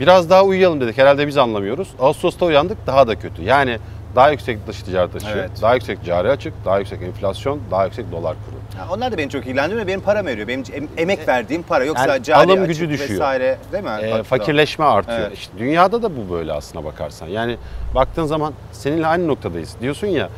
Biraz 0.00 0.30
daha 0.30 0.42
uyuyalım 0.44 0.80
dedik. 0.80 0.98
Herhalde 0.98 1.26
biz 1.26 1.36
anlamıyoruz. 1.38 1.88
Ağustos'ta 2.00 2.46
uyandık. 2.46 2.86
Daha 2.86 3.08
da 3.08 3.18
kötü. 3.18 3.42
Yani 3.42 3.78
daha 4.16 4.30
yüksek 4.30 4.66
dış 4.66 4.82
ticaret 4.82 5.16
açığı, 5.16 5.26
Evet. 5.34 5.50
daha 5.62 5.74
yüksek 5.74 6.04
cari 6.04 6.30
açık, 6.30 6.54
daha 6.64 6.78
yüksek 6.78 7.02
enflasyon, 7.02 7.60
daha 7.70 7.84
yüksek 7.84 8.12
dolar 8.12 8.36
kuru. 8.46 8.78
Ha, 8.80 8.94
onlar 8.94 9.12
da 9.12 9.18
beni 9.18 9.30
çok 9.30 9.46
ilgilendiriyor. 9.46 9.86
Benim 9.86 10.00
param 10.00 10.26
veriyor. 10.26 10.48
Benim 10.48 10.64
em- 10.72 10.88
emek 10.96 11.28
verdiğim 11.28 11.62
para. 11.62 11.84
Yoksa 11.84 12.06
E, 12.06 12.08
Yani 12.10 12.22
cari 12.24 12.38
alım 12.38 12.50
açık 12.50 12.66
gücü 12.66 12.88
düşüyor. 12.90 13.10
vesaire 13.10 13.58
değil 13.72 13.84
mi? 13.84 13.90
Ee, 14.02 14.08
Fatura. 14.08 14.22
fakirleşme 14.22 14.84
artıyor. 14.84 15.18
Evet. 15.18 15.32
İşte 15.38 15.58
dünyada 15.58 16.02
da 16.02 16.10
bu 16.16 16.32
böyle 16.32 16.52
aslına 16.52 16.84
bakarsan. 16.84 17.26
Yani 17.26 17.56
baktığın 17.94 18.24
zaman 18.26 18.52
seninle 18.72 19.06
aynı 19.06 19.28
noktadayız. 19.28 19.76
Diyorsun 19.80 20.06
ya 20.06 20.28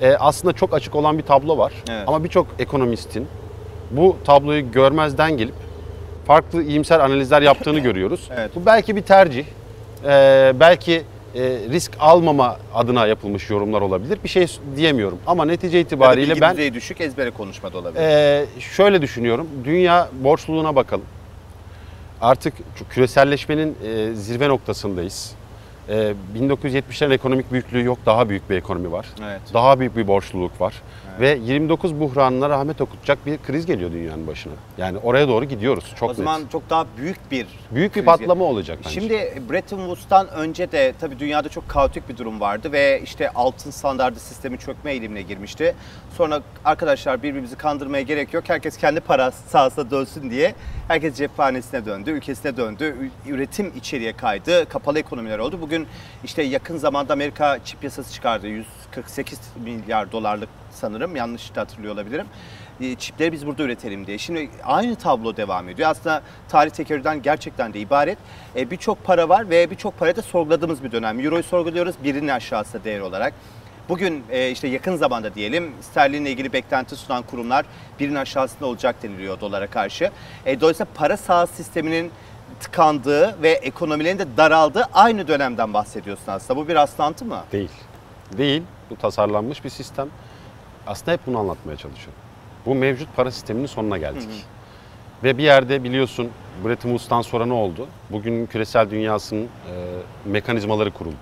e, 0.00 0.14
aslında 0.16 0.52
çok 0.54 0.74
açık 0.74 0.94
olan 0.94 1.18
bir 1.18 1.22
tablo 1.22 1.58
var. 1.58 1.72
Evet. 1.90 2.04
Ama 2.06 2.24
birçok 2.24 2.46
ekonomistin 2.58 3.28
bu 3.90 4.16
tabloyu 4.24 4.72
görmezden 4.72 5.36
gelip 5.36 5.54
farklı 6.26 6.62
iyimser 6.62 7.00
analizler 7.00 7.42
yaptığını 7.42 7.78
görüyoruz. 7.88 8.28
Evet. 8.36 8.50
Bu 8.54 8.66
belki 8.66 8.96
bir 8.96 9.02
tercih. 9.02 9.44
Ee, 10.04 10.52
belki 10.60 10.92
e, 10.94 11.02
risk 11.44 11.92
almama 12.00 12.56
adına 12.74 13.06
yapılmış 13.06 13.50
yorumlar 13.50 13.80
olabilir. 13.80 14.18
Bir 14.24 14.28
şey 14.28 14.46
diyemiyorum. 14.76 15.18
Ama 15.26 15.44
netice 15.44 15.76
Ya 15.76 15.82
itibariyle 15.82 16.30
bilgi 16.30 16.40
ben 16.40 16.74
düşük 16.74 17.00
ezbere 17.00 17.30
konuşmada 17.30 17.78
olabilir. 17.78 18.00
ee, 18.02 18.46
şöyle 18.60 19.02
düşünüyorum. 19.02 19.48
Dünya 19.64 20.08
borçluluğuna 20.12 20.76
bakalım. 20.76 21.04
Artık 22.20 22.54
küreselleşmenin 22.90 23.76
e, 23.84 24.14
zirve 24.14 24.48
noktasındayız. 24.48 25.32
Ee, 25.88 26.14
1970'lerin 26.38 27.14
ekonomik 27.14 27.52
büyüklüğü 27.52 27.84
yok, 27.84 27.98
daha 28.06 28.28
büyük 28.28 28.50
bir 28.50 28.56
ekonomi 28.56 28.92
var. 28.92 29.06
Evet. 29.24 29.40
Daha 29.54 29.80
büyük 29.80 29.96
bir 29.96 30.06
borçluluk 30.08 30.60
var. 30.60 30.74
Ve 31.20 31.38
29 31.42 32.00
buhranına 32.00 32.48
rahmet 32.48 32.80
okutacak 32.80 33.26
bir 33.26 33.38
kriz 33.38 33.66
geliyor 33.66 33.92
dünyanın 33.92 34.26
başına. 34.26 34.52
Yani 34.78 34.98
oraya 34.98 35.28
doğru 35.28 35.44
gidiyoruz. 35.44 35.92
Çok 35.96 36.10
o 36.10 36.14
zaman 36.14 36.42
net. 36.42 36.50
çok 36.50 36.70
daha 36.70 36.86
büyük 36.96 37.30
bir 37.30 37.46
Büyük 37.70 37.90
bir 37.96 38.00
kriz 38.00 38.04
patlama 38.04 38.44
olacak 38.44 38.78
bence. 38.84 39.00
Şimdi 39.00 39.42
Bretton 39.50 39.78
Woods'tan 39.78 40.28
önce 40.28 40.72
de 40.72 40.94
tabii 41.00 41.18
dünyada 41.18 41.48
çok 41.48 41.68
kaotik 41.68 42.08
bir 42.08 42.16
durum 42.16 42.40
vardı 42.40 42.72
ve 42.72 43.00
işte 43.04 43.30
altın 43.30 43.70
standardı 43.70 44.18
sistemi 44.18 44.58
çökme 44.58 44.90
eğilimine 44.92 45.22
girmişti. 45.22 45.74
Sonra 46.16 46.40
arkadaşlar 46.64 47.22
birbirimizi 47.22 47.56
kandırmaya 47.56 48.02
gerek 48.02 48.34
yok. 48.34 48.44
Herkes 48.46 48.76
kendi 48.76 49.00
para 49.00 49.30
sahasına 49.30 49.90
dönsün 49.90 50.30
diye 50.30 50.54
herkes 50.88 51.16
cephanesine 51.16 51.84
döndü, 51.86 52.10
ülkesine 52.10 52.56
döndü. 52.56 53.10
Üretim 53.26 53.72
içeriye 53.76 54.12
kaydı, 54.12 54.68
kapalı 54.68 54.98
ekonomiler 54.98 55.38
oldu. 55.38 55.58
Bugün 55.60 55.86
işte 56.24 56.42
yakın 56.42 56.76
zamanda 56.76 57.12
Amerika 57.12 57.58
çip 57.64 57.84
yasası 57.84 58.12
çıkardı. 58.12 58.46
148 58.46 59.40
milyar 59.64 60.12
dolarlık 60.12 60.48
sanırım 60.76 61.16
yanlış 61.16 61.54
da 61.54 61.60
hatırlıyor 61.60 61.94
olabilirim. 61.94 62.26
E, 62.80 62.94
Çipleri 62.94 63.32
biz 63.32 63.46
burada 63.46 63.62
üretelim 63.62 64.06
diye. 64.06 64.18
Şimdi 64.18 64.50
aynı 64.64 64.96
tablo 64.96 65.36
devam 65.36 65.68
ediyor. 65.68 65.90
Aslında 65.90 66.22
tarih 66.48 66.70
tekerrürden 66.70 67.22
gerçekten 67.22 67.74
de 67.74 67.80
ibaret. 67.80 68.18
E, 68.56 68.70
birçok 68.70 69.04
para 69.04 69.28
var 69.28 69.50
ve 69.50 69.70
birçok 69.70 69.98
parayı 69.98 70.16
da 70.16 70.22
sorguladığımız 70.22 70.84
bir 70.84 70.92
dönem. 70.92 71.20
Euro'yu 71.20 71.42
sorguluyoruz 71.42 71.94
birinin 72.04 72.28
aşağısı 72.28 72.84
değer 72.84 73.00
olarak. 73.00 73.34
Bugün 73.88 74.24
e, 74.30 74.50
işte 74.50 74.68
yakın 74.68 74.96
zamanda 74.96 75.34
diyelim 75.34 75.72
sterlinle 75.80 76.30
ilgili 76.30 76.52
beklenti 76.52 76.96
sunan 76.96 77.22
kurumlar 77.22 77.66
birinin 78.00 78.14
aşağısında 78.14 78.66
olacak 78.66 79.02
deniliyor 79.02 79.40
dolara 79.40 79.66
karşı. 79.66 80.10
E, 80.46 80.60
dolayısıyla 80.60 80.92
para 80.94 81.16
sahası 81.16 81.54
sisteminin 81.54 82.10
tıkandığı 82.60 83.42
ve 83.42 83.50
ekonomilerin 83.50 84.18
de 84.18 84.26
daraldığı 84.36 84.84
aynı 84.94 85.28
dönemden 85.28 85.74
bahsediyorsun 85.74 86.32
aslında. 86.32 86.60
Bu 86.60 86.68
bir 86.68 86.74
rastlantı 86.74 87.24
mı? 87.24 87.44
Değil. 87.52 87.70
Değil. 88.38 88.62
Bu 88.90 88.96
tasarlanmış 88.96 89.64
bir 89.64 89.70
sistem. 89.70 90.08
Aslında 90.86 91.12
hep 91.12 91.20
bunu 91.26 91.38
anlatmaya 91.38 91.76
çalışıyorum. 91.76 92.20
Bu 92.66 92.74
mevcut 92.74 93.08
para 93.16 93.30
sisteminin 93.30 93.66
sonuna 93.66 93.98
geldik. 93.98 94.28
Ve 95.24 95.38
bir 95.38 95.42
yerde 95.42 95.84
biliyorsun 95.84 96.28
Bretton 96.64 96.88
Woods'tan 96.88 97.22
sonra 97.22 97.46
ne 97.46 97.52
oldu? 97.52 97.86
Bugün 98.10 98.46
küresel 98.46 98.90
dünyasının 98.90 99.42
e, 99.44 99.48
mekanizmaları 100.24 100.90
kuruldu. 100.90 101.14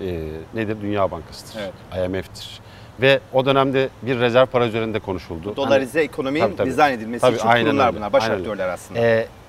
E, 0.00 0.28
nedir? 0.54 0.76
Dünya 0.82 1.10
Bankası'dır. 1.10 1.60
Evet. 1.62 2.08
IMF'tir. 2.08 2.60
Ve 3.00 3.20
o 3.32 3.46
dönemde 3.46 3.88
bir 4.02 4.20
rezerv 4.20 4.46
para 4.46 4.66
üzerinde 4.66 4.98
konuşuldu. 4.98 5.56
Dolarize 5.56 6.00
ekonominin 6.00 6.44
Tabii, 6.44 6.56
tabii. 6.56 6.70
dizayn 6.70 6.92
edilmesi 6.92 7.20
Tabii, 7.20 7.36
için 7.36 7.48
kurumlar 7.48 7.86
öyle. 7.86 7.96
bunlar. 7.96 8.12
Baş 8.12 8.24
aktörler 8.30 8.68
aslında. 8.68 9.00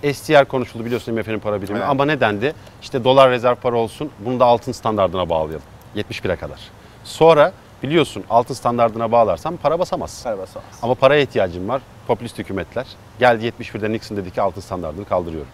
Ee, 0.03 0.13
STR 0.13 0.45
konuşuldu 0.45 0.85
biliyorsun 0.85 1.17
IMF'nin 1.17 1.39
para 1.39 1.61
birimi 1.61 1.77
Evet. 1.77 1.89
ama 1.89 2.05
nedendi? 2.05 2.53
İşte 2.81 3.03
dolar 3.03 3.31
rezerv 3.31 3.55
para 3.55 3.75
olsun 3.75 4.09
bunu 4.19 4.39
da 4.39 4.45
altın 4.45 4.71
standardına 4.71 5.29
bağlayalım 5.29 5.61
71'e 5.95 6.35
kadar. 6.35 6.59
Sonra 7.03 7.51
biliyorsun 7.83 8.23
altın 8.29 8.53
standardına 8.53 9.11
bağlarsan 9.11 9.57
para 9.57 9.79
basamazsın. 9.79 10.23
Para 10.23 10.37
basamaz. 10.37 10.79
Ama 10.81 10.95
paraya 10.95 11.21
ihtiyacım 11.21 11.69
var. 11.69 11.81
Popülist 12.07 12.37
hükümetler. 12.37 12.87
Geldi 13.19 13.45
71'de 13.59 13.91
Nixon 13.91 14.17
dedi 14.17 14.31
ki 14.31 14.41
altın 14.41 14.61
standartını 14.61 15.05
kaldırıyorum. 15.05 15.49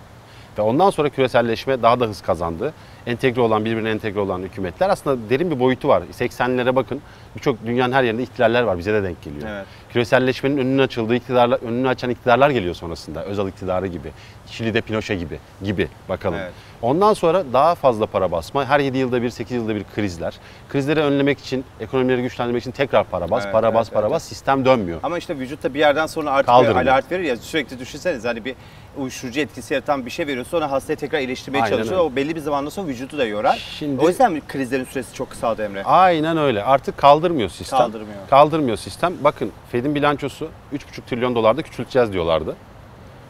Ve 0.57 0.61
ondan 0.61 0.89
sonra 0.89 1.09
küreselleşme 1.09 1.81
daha 1.81 1.99
da 1.99 2.05
hız 2.05 2.21
kazandı. 2.21 2.73
Entegre 3.05 3.41
olan, 3.41 3.65
birbirine 3.65 3.89
entegre 3.89 4.19
olan 4.19 4.39
hükümetler 4.39 4.89
aslında 4.89 5.29
derin 5.29 5.51
bir 5.51 5.59
boyutu 5.59 5.87
var. 5.87 6.03
80'lere 6.19 6.75
bakın 6.75 7.01
birçok 7.35 7.65
dünyanın 7.65 7.93
her 7.93 8.03
yerinde 8.03 8.23
ihtilaller 8.23 8.63
var. 8.63 8.77
Bize 8.77 8.93
de 8.93 9.03
denk 9.03 9.21
geliyor. 9.21 9.47
Evet. 9.49 9.65
Küreselleşmenin 9.93 10.57
önünü 10.57 10.81
açıldığı 10.81 11.15
iktidarlar, 11.15 11.59
önünü 11.59 11.87
açan 11.89 12.09
iktidarlar 12.09 12.49
geliyor 12.49 12.75
sonrasında. 12.75 13.23
Özal 13.23 13.47
iktidarı 13.47 13.87
gibi. 13.87 14.11
Şili'de 14.51 14.81
Pinochet 14.81 15.19
gibi 15.19 15.39
gibi 15.63 15.87
bakalım. 16.09 16.39
Evet. 16.39 16.51
Ondan 16.81 17.13
sonra 17.13 17.43
daha 17.53 17.75
fazla 17.75 18.05
para 18.05 18.31
basma. 18.31 18.65
Her 18.65 18.79
7 18.79 18.97
yılda 18.97 19.21
bir, 19.21 19.29
8 19.29 19.51
yılda 19.57 19.75
bir 19.75 19.83
krizler. 19.95 20.33
Krizleri 20.69 20.99
önlemek 20.99 21.39
için, 21.39 21.65
ekonomileri 21.79 22.21
güçlendirmek 22.21 22.61
için 22.61 22.71
tekrar 22.71 23.03
para 23.03 23.29
bas, 23.31 23.43
Evet, 23.43 23.53
para 23.53 23.67
evet, 23.67 23.75
bas, 23.75 23.89
para 23.89 24.01
evet. 24.01 24.11
bas. 24.11 24.23
Sistem 24.23 24.65
dönmüyor. 24.65 24.99
Ama 25.03 25.17
işte 25.17 25.39
vücutta 25.39 25.73
bir 25.73 25.79
yerden 25.79 26.05
sonra 26.07 26.31
artık 26.31 26.45
Kaldırmıyor. 26.45 26.85
bir 26.85 26.91
alert 26.91 27.11
verir 27.11 27.23
ya 27.23 27.37
sürekli 27.37 27.79
düşünseniz 27.79 28.25
hani 28.25 28.45
bir 28.45 28.55
uyuşturucu 28.97 29.39
etkisi 29.39 29.73
yaratan 29.73 30.05
bir 30.05 30.11
şey 30.11 30.27
veriyor 30.27 30.45
sonra 30.45 30.71
hastayı 30.71 30.97
tekrar 30.97 31.19
iyileştirmeye 31.19 31.63
Aynen 31.63 31.75
çalışıyor. 31.75 31.99
öyle. 31.99 32.11
O 32.13 32.15
belli 32.15 32.35
bir 32.35 32.39
zamandan 32.39 32.69
sonra 32.69 32.87
vücudu 32.87 33.17
da 33.17 33.25
yorar. 33.25 33.67
Şimdi- 33.79 34.01
o 34.01 34.09
yüzden 34.09 34.41
krizlerin 34.47 34.83
süresi 34.85 35.13
çok 35.13 35.29
kısaldı 35.29 35.63
Emre. 35.63 35.83
Aynen 35.83 36.37
öyle. 36.37 36.63
Artık 36.63 36.97
kaldırmıyor 36.97 37.49
sistem. 37.49 37.79
Kaldırmıyor. 37.79 38.17
Kaldırmıyor 38.29 38.77
sistem. 38.77 39.13
Bakın 39.21 39.51
Fed'in 39.83 39.95
bilançosu 39.95 40.49
3,5 40.73 40.79
trilyon 41.09 41.35
dolarda 41.35 41.61
küçülteceğiz 41.61 42.13
diyorlardı. 42.13 42.55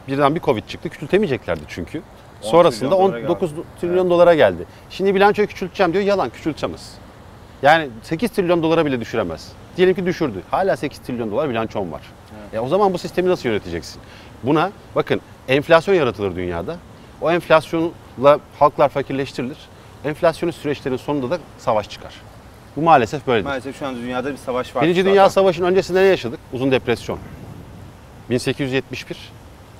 Birden 0.08 0.34
bir 0.34 0.40
Covid 0.40 0.66
çıktı. 0.68 0.88
Küçültemeyeceklerdi 0.88 1.60
çünkü. 1.68 2.02
10 2.42 2.50
Sonrasında 2.50 2.90
trilyon 2.90 3.08
dolara 3.08 3.18
19 3.26 3.50
geldi. 3.50 3.62
trilyon 3.80 4.10
dolara 4.10 4.34
geldi. 4.34 4.64
Şimdi 4.90 5.14
bilançoyu 5.14 5.48
küçülteceğim 5.48 5.92
diyor. 5.92 6.04
Yalan 6.04 6.30
küçültemez. 6.30 6.94
Yani 7.62 7.88
8 8.02 8.30
trilyon 8.30 8.62
dolara 8.62 8.86
bile 8.86 9.00
düşüremez. 9.00 9.52
Diyelim 9.76 9.94
ki 9.94 10.06
düşürdü. 10.06 10.42
Hala 10.50 10.76
8 10.76 10.98
trilyon 10.98 11.30
dolar 11.30 11.50
bilançon 11.50 11.92
var. 11.92 12.02
E 12.52 12.58
o 12.58 12.68
zaman 12.68 12.94
bu 12.94 12.98
sistemi 12.98 13.28
nasıl 13.28 13.48
yöneteceksin? 13.48 14.02
Buna 14.42 14.70
bakın 14.94 15.20
enflasyon 15.48 15.94
yaratılır 15.94 16.36
dünyada. 16.36 16.76
O 17.20 17.30
enflasyonla 17.30 18.38
halklar 18.58 18.88
fakirleştirilir. 18.88 19.58
Enflasyonun 20.04 20.52
süreçlerin 20.52 20.96
sonunda 20.96 21.30
da 21.30 21.38
savaş 21.58 21.90
çıkar. 21.90 22.14
Bu 22.76 22.82
maalesef 22.82 23.26
böyledir. 23.26 23.44
Maalesef 23.46 23.78
şu 23.78 23.86
an 23.86 23.96
dünyada 23.96 24.32
bir 24.32 24.36
savaş 24.36 24.76
var. 24.76 24.82
Birinci. 24.82 25.04
Dünya 25.04 25.30
Savaşı'nın 25.30 25.66
öncesinde 25.66 26.00
ne 26.00 26.06
yaşadık? 26.06 26.40
Uzun 26.52 26.70
depresyon. 26.70 27.18
1871 28.30 29.16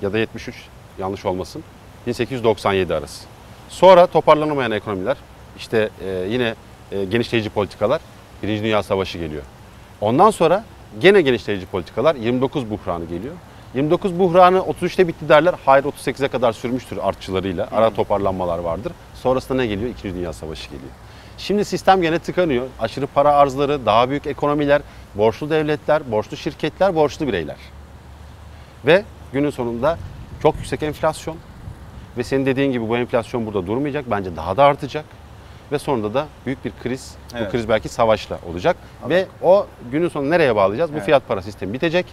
ya 0.01 0.13
da 0.13 0.17
73 0.17 0.55
yanlış 0.99 1.25
olmasın. 1.25 1.63
1897 2.07 2.93
arası. 2.93 3.25
Sonra 3.69 4.07
toparlanamayan 4.07 4.71
ekonomiler, 4.71 5.17
işte 5.57 5.89
e, 6.05 6.27
yine 6.29 6.55
e, 6.91 7.05
genişleyici 7.05 7.49
politikalar, 7.49 8.01
Birinci 8.43 8.63
Dünya 8.63 8.83
Savaşı 8.83 9.17
geliyor. 9.17 9.43
Ondan 10.01 10.31
sonra 10.31 10.63
gene 10.99 11.21
genişleyici 11.21 11.65
politikalar, 11.65 12.15
29 12.15 12.69
buhranı 12.69 13.05
geliyor. 13.05 13.33
29 13.73 14.19
buhranı 14.19 14.57
33'te 14.57 15.07
bitti 15.07 15.29
derler. 15.29 15.55
Hayır 15.65 15.83
38'e 15.83 16.27
kadar 16.27 16.53
sürmüştür 16.53 16.97
artçılarıyla. 16.97 17.67
Ara 17.71 17.89
toparlanmalar 17.89 18.59
vardır. 18.59 18.91
Sonrasında 19.13 19.57
ne 19.57 19.67
geliyor? 19.67 19.89
İkinci 19.89 20.15
Dünya 20.15 20.33
Savaşı 20.33 20.65
geliyor. 20.65 20.91
Şimdi 21.37 21.65
sistem 21.65 22.01
gene 22.01 22.19
tıkanıyor. 22.19 22.65
Aşırı 22.79 23.07
para 23.07 23.33
arzları, 23.33 23.85
daha 23.85 24.09
büyük 24.09 24.27
ekonomiler, 24.27 24.81
borçlu 25.15 25.49
devletler, 25.49 26.11
borçlu 26.11 26.37
şirketler, 26.37 26.95
borçlu 26.95 27.27
bireyler. 27.27 27.55
Ve 28.85 29.03
günün 29.33 29.49
sonunda 29.49 29.97
çok 30.41 30.55
yüksek 30.55 30.83
enflasyon. 30.83 31.37
Ve 32.17 32.23
senin 32.23 32.45
dediğin 32.45 32.71
gibi 32.71 32.89
bu 32.89 32.97
enflasyon 32.97 33.45
burada 33.45 33.67
durmayacak. 33.67 34.11
Bence 34.11 34.35
daha 34.35 34.57
da 34.57 34.63
artacak. 34.63 35.05
Ve 35.71 35.79
sonunda 35.79 36.13
da 36.13 36.27
büyük 36.45 36.65
bir 36.65 36.71
kriz. 36.83 37.15
Evet. 37.35 37.47
Bu 37.47 37.51
kriz 37.51 37.69
belki 37.69 37.89
savaşla 37.89 38.39
olacak. 38.51 38.75
Ve 39.09 39.25
o 39.41 39.67
günün 39.91 40.09
sonunda 40.09 40.29
nereye 40.29 40.55
bağlayacağız? 40.55 40.91
Bu 40.91 40.95
Evet. 40.95 41.05
fiyat 41.05 41.27
para 41.27 41.41
sistemi 41.41 41.73
bitecek. 41.73 42.05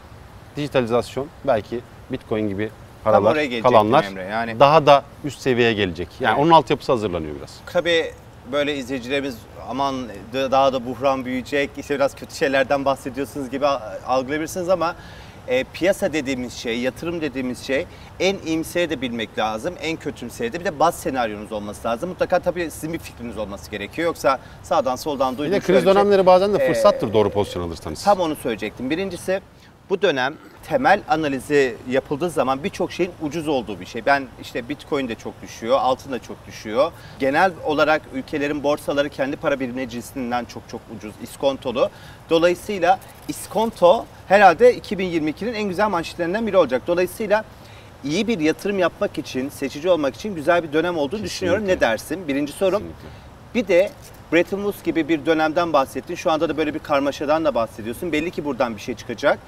Dijitalizasyon 0.56 1.26
belki 1.46 1.80
Bitcoin 2.12 2.48
gibi 2.48 2.70
paralar 3.04 3.38
kalanlar 3.62 4.04
Emre. 4.04 4.22
Yani 4.24 4.60
daha 4.60 4.86
da 4.86 5.04
üst 5.24 5.40
seviyeye 5.40 5.72
gelecek. 5.72 6.08
Yani 6.20 6.32
Evet. 6.34 6.42
onun 6.42 6.50
altyapısı 6.50 6.92
hazırlanıyor 6.92 7.36
biraz. 7.38 7.60
tabii 7.66 8.12
böyle 8.52 8.76
izleyicilerimiz 8.76 9.36
aman 9.68 10.08
daha 10.32 10.72
da 10.72 10.86
buhran 10.86 11.24
büyüyecek, 11.24 11.70
işte 11.76 11.94
biraz 11.94 12.14
kötü 12.14 12.34
şeylerden 12.34 12.84
bahsediyorsunuz 12.84 13.50
gibi 13.50 13.66
algılayabilirsiniz 14.06 14.68
ama 14.68 14.96
e, 15.48 15.64
piyasa 15.64 16.12
dediğimiz 16.12 16.52
şey, 16.52 16.80
yatırım 16.80 17.20
dediğimiz 17.20 17.58
şey 17.62 17.86
en 18.20 18.36
iyimseye 18.46 18.90
de 18.90 19.00
bilmek 19.00 19.38
lazım, 19.38 19.74
en 19.82 19.96
kötümseye 19.96 20.52
de 20.52 20.60
bir 20.60 20.64
de 20.64 20.78
baz 20.78 20.94
senaryonuz 20.94 21.52
olması 21.52 21.88
lazım. 21.88 22.08
Mutlaka 22.08 22.38
tabii 22.38 22.70
sizin 22.70 22.92
bir 22.92 22.98
fikriniz 22.98 23.38
olması 23.38 23.70
gerekiyor. 23.70 24.06
Yoksa 24.06 24.38
sağdan 24.62 24.96
soldan 24.96 25.32
Bir 25.32 25.38
duydum. 25.38 25.52
de 25.54 25.60
kriz 25.60 25.68
bir 25.76 25.82
şey. 25.82 25.94
dönemleri 25.94 26.26
bazen 26.26 26.54
de 26.54 26.66
fırsattır 26.66 27.12
doğru 27.12 27.30
pozisyon 27.30 27.62
alırsanız. 27.68 28.04
Tam 28.04 28.20
onu 28.20 28.36
söyleyecektim. 28.36 28.90
Birincisi 28.90 29.40
bu 29.90 30.02
dönem 30.02 30.34
temel 30.68 31.02
analizi 31.08 31.76
yapıldığı 31.88 32.30
zaman 32.30 32.64
birçok 32.64 32.92
şeyin 32.92 33.12
ucuz 33.22 33.48
olduğu 33.48 33.80
bir 33.80 33.86
şey. 33.86 34.06
Ben 34.06 34.26
işte 34.42 34.68
Bitcoin 34.68 35.08
de 35.08 35.14
çok 35.14 35.42
düşüyor, 35.42 35.78
altın 35.80 36.12
da 36.12 36.18
çok 36.18 36.46
düşüyor. 36.46 36.92
Genel 37.18 37.52
olarak 37.64 38.02
ülkelerin 38.14 38.62
borsaları 38.62 39.08
kendi 39.08 39.36
para 39.36 39.60
birimleri 39.60 39.88
cinsinden 39.88 40.44
çok 40.44 40.62
çok 40.68 40.80
ucuz, 40.96 41.14
iskontolu. 41.22 41.90
Dolayısıyla 42.30 42.98
iskonto 43.28 44.06
herhalde 44.28 44.78
2022'nin 44.78 45.54
en 45.54 45.68
güzel 45.68 45.88
manşetlerinden 45.88 46.46
biri 46.46 46.56
olacak. 46.56 46.82
Dolayısıyla 46.86 47.44
iyi 48.04 48.28
bir 48.28 48.40
yatırım 48.40 48.78
yapmak 48.78 49.18
için, 49.18 49.48
seçici 49.48 49.90
olmak 49.90 50.14
için 50.14 50.34
güzel 50.34 50.62
bir 50.62 50.72
dönem 50.72 50.98
olduğunu 50.98 51.22
düşünüyorum. 51.22 51.66
Ne 51.66 51.80
dersin? 51.80 52.28
Birinci 52.28 52.52
sorum. 52.52 52.82
Kesinlikle. 52.82 53.08
Bir 53.54 53.68
de 53.68 53.90
Bretton 54.32 54.56
Woods 54.56 54.82
gibi 54.82 55.08
bir 55.08 55.26
dönemden 55.26 55.72
bahsettin. 55.72 56.14
Şu 56.14 56.30
anda 56.30 56.48
da 56.48 56.56
böyle 56.56 56.74
bir 56.74 56.78
karmaşadan 56.78 57.44
da 57.44 57.54
bahsediyorsun. 57.54 58.12
Belli 58.12 58.30
ki 58.30 58.44
buradan 58.44 58.76
bir 58.76 58.80
şey 58.80 58.94
çıkacak. 58.94 59.38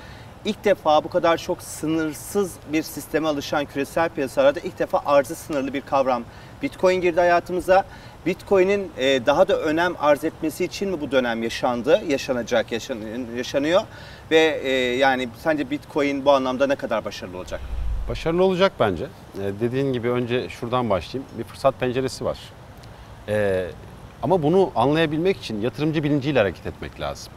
İlk 0.45 0.65
defa 0.65 1.05
bu 1.05 1.09
kadar 1.09 1.37
çok 1.37 1.63
sınırsız 1.63 2.53
bir 2.73 2.83
sisteme 2.83 3.29
alışan 3.29 3.65
küresel 3.65 4.09
piyasalarda 4.09 4.61
ilk 4.61 4.79
defa 4.79 5.03
arzı 5.07 5.35
sınırlı 5.35 5.75
bir 5.75 5.81
kavram. 5.81 6.23
Bitcoin 6.63 7.01
girdi 7.01 7.21
hayatımıza. 7.21 7.85
Bitcoin'in 8.27 8.91
e, 8.99 9.27
daha 9.27 9.49
da 9.49 9.61
önem 9.61 9.95
arz 9.99 10.25
etmesi 10.25 10.65
için 10.65 10.91
mi 10.91 11.01
bu 11.01 11.11
dönem 11.11 11.43
yaşandı, 11.43 12.01
yaşanacak, 12.09 12.73
yaşan, 12.73 12.99
yaşanıyor 13.37 13.83
ve 14.31 14.61
e, 14.65 14.71
yani 14.97 15.29
sence 15.39 15.71
Bitcoin 15.71 16.25
bu 16.25 16.33
anlamda 16.33 16.67
ne 16.67 16.77
kadar 16.77 17.05
başarılı 17.05 17.37
olacak? 17.39 17.61
Başarılı 18.09 18.45
olacak 18.45 18.73
bence. 18.81 19.05
Ee, 19.05 19.53
dediğin 19.61 19.93
gibi 19.93 20.11
önce 20.11 20.49
şuradan 20.49 20.91
başlayayım. 20.91 21.31
Bir 21.39 21.45
fırsat 21.45 21.81
penceresi 21.81 22.25
var. 22.25 22.39
Ama 24.23 24.43
bunu 24.43 24.71
anlayabilmek 24.77 25.37
için 25.37 25.61
yatırımcı 25.61 26.05
bilinciyle 26.05 26.39
hareket 26.39 26.67
etmek 26.67 27.01
lazım. 27.01 27.33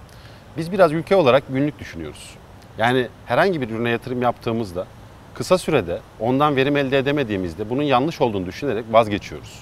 Biz 0.58 0.72
biraz 0.72 0.92
ülke 0.92 1.16
olarak 1.16 1.44
günlük 1.50 1.80
düşünüyoruz. 1.80 2.36
Yani 2.78 3.08
herhangi 3.26 3.62
bir 3.62 3.70
ürüne 3.70 3.90
yatırım 3.90 4.22
yaptığımızda 4.22 4.86
kısa 5.34 5.58
sürede 5.58 6.00
ondan 6.20 6.56
verim 6.56 6.78
elde 6.78 6.98
edemediğimizde 6.98 7.70
bunun 7.70 7.84
yanlış 7.84 8.22
olduğunu 8.22 8.46
düşünerek 8.46 8.86
vazgeçiyoruz. 8.92 9.60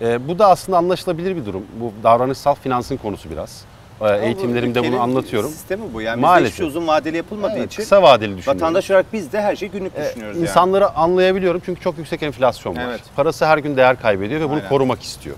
Ee, 0.00 0.28
bu 0.28 0.38
da 0.38 0.48
aslında 0.50 0.78
anlaşılabilir 0.78 1.36
bir 1.36 1.46
durum. 1.46 1.62
Bu 1.80 1.92
davranışsal 2.02 2.54
finansın 2.54 2.96
konusu 2.96 3.30
biraz. 3.30 3.64
Bu 4.00 4.08
eğitimlerimde 4.08 4.84
bunu 4.92 5.00
anlatıyorum. 5.00 5.50
Sistemi 5.50 5.82
bu. 5.94 6.00
Yani 6.00 6.16
bizde 6.16 6.26
Maalesef. 6.26 6.56
şey 6.56 6.66
uzun 6.66 6.86
vadeli 6.86 7.16
yapılmadığı 7.16 7.56
Evet, 7.56 7.72
için 7.72 7.82
kısa 7.82 8.02
vadeli 8.02 8.36
düşünüyoruz. 8.36 8.62
vatandaş 8.62 8.90
olarak 8.90 9.06
biz 9.12 9.32
de 9.32 9.40
her 9.42 9.56
şeyi 9.56 9.70
günlük 9.70 9.92
Ee, 9.96 10.04
düşünüyoruz 10.04 10.36
yani. 10.36 10.48
İnsanları 10.48 10.90
anlayabiliyorum 10.90 11.62
çünkü 11.64 11.80
çok 11.80 11.98
yüksek 11.98 12.22
enflasyon 12.22 12.76
var. 12.76 12.82
Evet. 12.88 13.00
Parası 13.16 13.46
her 13.46 13.58
gün 13.58 13.76
değer 13.76 14.00
kaybediyor 14.00 14.40
ve 14.40 14.44
bunu 14.48 14.54
Aynen. 14.56 14.68
korumak 14.68 15.02
istiyor. 15.02 15.36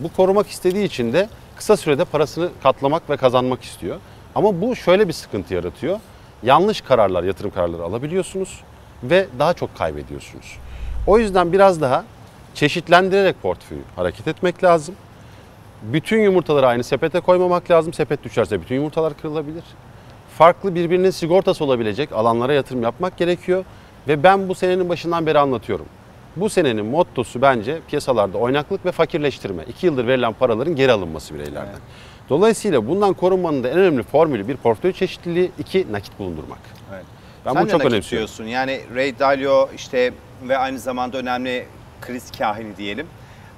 Bu 0.00 0.12
korumak 0.12 0.48
istediği 0.48 0.84
için 0.84 1.12
de 1.12 1.28
kısa 1.56 1.76
sürede 1.76 2.04
parasını 2.04 2.48
katlamak 2.62 3.10
ve 3.10 3.16
kazanmak 3.16 3.62
istiyor. 3.62 3.96
Ama 4.34 4.60
bu 4.60 4.76
şöyle 4.76 5.08
bir 5.08 5.12
sıkıntı 5.12 5.54
yaratıyor. 5.54 6.00
Yanlış 6.44 6.80
kararlar, 6.80 7.24
yatırım 7.24 7.50
kararları 7.50 7.82
alabiliyorsunuz 7.82 8.60
ve 9.02 9.26
daha 9.38 9.54
çok 9.54 9.76
kaybediyorsunuz. 9.78 10.58
O 11.06 11.18
yüzden 11.18 11.52
biraz 11.52 11.80
daha 11.80 12.04
çeşitlendirerek 12.54 13.42
portföyü 13.42 13.82
hareket 13.96 14.28
etmek 14.28 14.64
lazım. 14.64 14.94
Bütün 15.82 16.20
yumurtaları 16.20 16.66
aynı 16.66 16.84
sepete 16.84 17.20
koymamak 17.20 17.70
lazım. 17.70 17.92
Sepet 17.92 18.24
düşerse 18.24 18.60
bütün 18.60 18.74
yumurtalar 18.74 19.16
kırılabilir. 19.16 19.64
Farklı 20.38 20.74
birbirinin 20.74 21.10
sigortası 21.10 21.64
olabilecek 21.64 22.12
alanlara 22.12 22.52
yatırım 22.52 22.82
yapmak 22.82 23.16
gerekiyor. 23.16 23.64
Ve 24.08 24.22
ben 24.22 24.48
bu 24.48 24.54
senenin 24.54 24.88
başından 24.88 25.26
beri 25.26 25.38
anlatıyorum. 25.38 25.86
Bu 26.36 26.50
senenin 26.50 26.86
mottosu 26.86 27.42
bence 27.42 27.80
piyasalarda 27.88 28.38
oynaklık 28.38 28.86
ve 28.86 28.92
fakirleştirme. 28.92 29.64
İki 29.68 29.86
yıldır 29.86 30.06
verilen 30.06 30.32
paraların 30.32 30.76
geri 30.76 30.92
alınması 30.92 31.34
bireylerden. 31.34 31.70
Evet. 31.70 31.82
Dolayısıyla 32.28 32.88
bundan 32.88 33.14
korunmanın 33.14 33.64
da 33.64 33.68
en 33.68 33.78
önemli 33.78 34.02
formülü 34.02 34.48
bir 34.48 34.56
portföy 34.56 34.92
çeşitliliği, 34.92 35.50
iki 35.58 35.92
nakit 35.92 36.18
bulundurmak. 36.18 36.58
Evet. 36.94 37.04
Ben 37.46 37.52
Sen 37.52 37.62
bunu 37.62 37.70
çok 37.70 37.80
önemsiyorum. 37.84 38.26
diyorsun. 38.26 38.44
Yani 38.44 38.80
Ray 38.94 39.18
Dalio 39.18 39.68
işte 39.74 40.12
ve 40.48 40.58
aynı 40.58 40.78
zamanda 40.78 41.18
önemli 41.18 41.66
kriz 42.00 42.30
kahini 42.38 42.76
diyelim. 42.76 43.06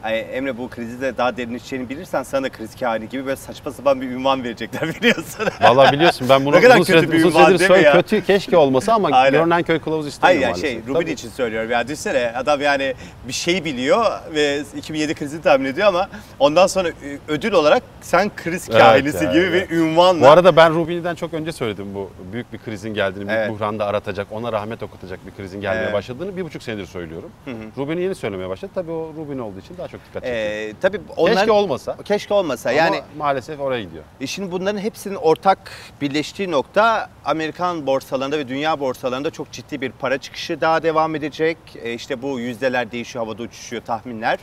Emre 0.05 0.59
bu 0.59 0.69
krizi 0.69 1.01
de 1.01 1.17
daha 1.17 1.37
derinleşeceğini 1.37 1.89
bilirsen 1.89 2.23
sana 2.23 2.43
da 2.43 2.49
kriz 2.49 2.77
kahini 2.77 3.09
gibi 3.09 3.27
böyle 3.27 3.37
saçma 3.37 3.71
sapan 3.73 4.01
bir 4.01 4.07
ünvan 4.11 4.45
verecekler 4.45 4.95
biliyorsun. 5.01 5.47
Vallahi 5.63 5.93
biliyorsun 5.93 6.29
ben 6.29 6.45
bunu 6.45 6.57
uzun 6.81 7.13
bir 7.13 7.25
uzun 7.25 7.45
süredir 7.45 7.67
söyle- 7.67 7.83
ya? 7.83 7.93
kötü 7.93 8.25
keşke 8.25 8.57
olmasa 8.57 8.93
ama 8.95 9.09
Aynen. 9.13 9.41
görünen 9.41 9.63
köy 9.63 9.79
kılavuz 9.79 10.07
istemiyor 10.07 10.43
Hayır 10.43 10.55
yani 10.57 10.61
şey. 10.61 10.81
Rubin 10.83 10.95
Tabii. 11.01 11.11
için 11.13 11.29
söylüyorum. 11.31 11.71
Yani 11.71 11.85
düşünsene 11.89 12.33
adam 12.37 12.61
yani 12.61 12.95
bir 13.29 13.33
şey 13.33 13.65
biliyor 13.65 14.05
ve 14.35 14.63
2007 14.77 15.15
krizini 15.15 15.43
tahmin 15.43 15.65
ediyor 15.65 15.89
ama 15.89 16.09
ondan 16.39 16.67
sonra 16.67 16.89
ödül 17.29 17.53
olarak 17.53 17.83
sen 18.01 18.31
kriz 18.37 18.69
Evet 18.71 18.81
kahinisi 18.81 19.25
ya, 19.25 19.33
gibi 19.33 19.41
evet. 19.43 19.71
bir 19.71 19.77
ünvanla. 19.77 20.21
Bu 20.21 20.29
arada 20.29 20.57
ben 20.57 20.75
Rubini'den 20.75 21.15
çok 21.15 21.35
önce 21.35 21.53
söyledim 21.53 21.95
bu 21.95 22.11
büyük 22.33 22.53
bir 22.53 22.59
krizin 22.59 22.95
geldiğini, 22.95 23.27
büyük 23.29 23.39
Evet. 23.39 23.51
buhranda 23.51 23.87
aratacak, 23.87 24.27
ona 24.31 24.53
rahmet 24.53 24.83
okutacak 24.83 25.27
bir 25.27 25.33
krizin 25.43 25.61
gelmeye 25.61 25.83
Evet. 25.83 25.93
başladığını 25.93 26.37
bir 26.37 26.43
buçuk 26.45 26.63
senedir 26.63 26.87
söylüyorum. 26.87 27.31
Rubini 27.79 28.03
yeni 28.03 28.15
söylemeye 28.15 28.49
başladı. 28.49 28.71
Tabii 28.75 28.91
o 28.91 29.13
Rubin 29.17 29.39
olduğu 29.39 29.59
için 29.59 29.75
daha 29.79 29.89
çok 29.89 29.96
dikkat 30.09 30.23
çekiyor. 30.23 30.43
Ee, 30.43 30.73
tabii 30.81 31.01
onlar 31.17 31.35
Keşke 31.37 31.53
olmasa. 31.53 31.97
keşke 32.05 32.35
olmasa. 32.35 32.73
Yani 32.73 32.97
Yani 32.97 33.05
maalesef 33.19 33.61
oraya 33.61 33.83
gidiyor. 33.83 34.05
E 34.21 34.27
Şimdi 34.27 34.53
bunların 34.53 34.79
hepsinin 34.81 35.15
ortak 35.15 35.73
birleştiği 36.01 36.51
nokta 36.51 37.11
Amerikan 37.25 37.87
borsalarında 37.87 38.39
ve 38.39 38.49
dünya 38.49 38.81
borsalarında 38.81 39.31
çok 39.31 39.53
ciddi 39.53 39.81
bir 39.81 39.91
para 39.93 40.19
çıkışı 40.19 40.61
daha 40.61 40.83
devam 40.83 41.15
edecek. 41.15 41.59
E 41.83 41.93
işte 41.93 42.23
bu 42.23 42.41
yüzdeler 42.41 42.93
değişiyor, 42.93 43.25
havada 43.25 43.43
uçuşuyor 43.43 43.83
tahminler. 43.83 44.39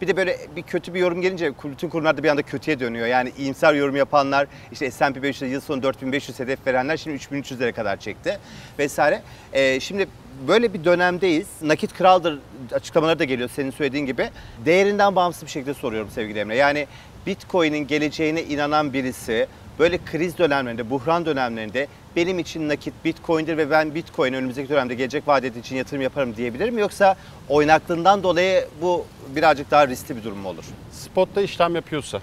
Bir 0.00 0.08
de 0.08 0.16
böyle 0.16 0.38
bir 0.56 0.62
kötü 0.62 0.94
bir 0.94 1.00
yorum 1.00 1.22
gelince 1.22 1.52
bütün 1.64 1.88
kurumlar 1.88 2.16
da 2.16 2.22
bir 2.22 2.28
anda 2.28 2.42
kötüye 2.42 2.80
dönüyor. 2.80 3.06
Yani 3.06 3.32
iyimser 3.38 3.74
yorum 3.74 3.96
yapanlar 3.96 4.46
işte 4.72 4.90
S&P 4.90 5.22
500 5.22 5.52
yıl 5.52 5.60
sonu 5.60 5.82
4500 5.82 6.40
hedef 6.40 6.66
verenler 6.66 6.96
şimdi 6.96 7.16
3300'lere 7.16 7.72
kadar 7.72 7.96
çekti 7.96 8.38
vesaire. 8.78 9.22
E, 9.52 9.80
şimdi 9.80 10.08
böyle 10.48 10.74
bir 10.74 10.84
dönemdeyiz. 10.84 11.46
Nakit 11.62 11.94
kraldır 11.94 12.38
açıklamaları 12.72 13.18
da 13.18 13.24
geliyor 13.24 13.50
senin 13.54 13.70
söylediğin 13.70 14.06
gibi. 14.06 14.30
Değerinden 14.64 15.16
bağımsız 15.16 15.42
bir 15.42 15.50
şekilde 15.50 15.74
soruyorum 15.74 16.10
sevgili 16.10 16.38
Emre. 16.38 16.56
Yani 16.56 16.86
Bitcoin'in 17.26 17.86
geleceğine 17.86 18.42
inanan 18.42 18.92
birisi 18.92 19.46
böyle 19.78 19.98
kriz 20.04 20.38
dönemlerinde, 20.38 20.90
buhran 20.90 21.26
dönemlerinde 21.26 21.86
benim 22.18 22.38
için 22.38 22.68
nakit 22.68 22.94
Bitcoin'dir 23.04 23.56
ve 23.56 23.70
ben 23.70 23.94
Bitcoin 23.94 24.32
önümüzdeki 24.32 24.68
dönemde 24.68 24.94
gelecek 24.94 25.28
vadeti 25.28 25.58
için 25.58 25.76
yatırım 25.76 26.02
yaparım 26.02 26.36
diyebilir 26.36 26.70
mi? 26.70 26.80
Yoksa 26.80 27.16
oynaklığından 27.48 28.22
dolayı 28.22 28.68
bu 28.82 29.04
birazcık 29.36 29.70
daha 29.70 29.88
riskli 29.88 30.16
bir 30.16 30.24
durum 30.24 30.38
mu 30.38 30.48
olur? 30.48 30.64
Spotta 30.90 31.40
işlem 31.42 31.74
yapıyorsa, 31.74 32.20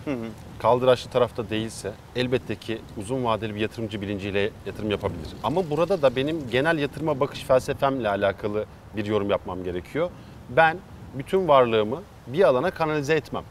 kaldıraçlı 0.60 1.12
tarafta 1.12 1.50
değilse 1.50 1.92
elbette 2.16 2.56
ki 2.56 2.82
uzun 2.98 3.26
vadeli 3.26 3.56
bir 3.56 3.60
yatırımcı 3.60 4.02
bilinciyle 4.02 4.50
yatırım 4.66 4.92
yapabilir. 4.92 5.28
Ama 5.44 5.70
burada 5.70 6.02
da 6.02 6.16
benim 6.16 6.50
genel 6.52 6.78
yatırıma 6.78 7.20
bakış 7.20 7.44
felsefemle 7.44 8.10
alakalı 8.10 8.66
bir 8.96 9.06
yorum 9.06 9.30
yapmam 9.30 9.64
gerekiyor. 9.64 10.10
Ben 10.50 10.78
bütün 11.14 11.48
varlığımı 11.48 12.02
bir 12.28 12.44
alana 12.44 12.72
kanalize 12.72 13.16
etmem. 13.16 13.44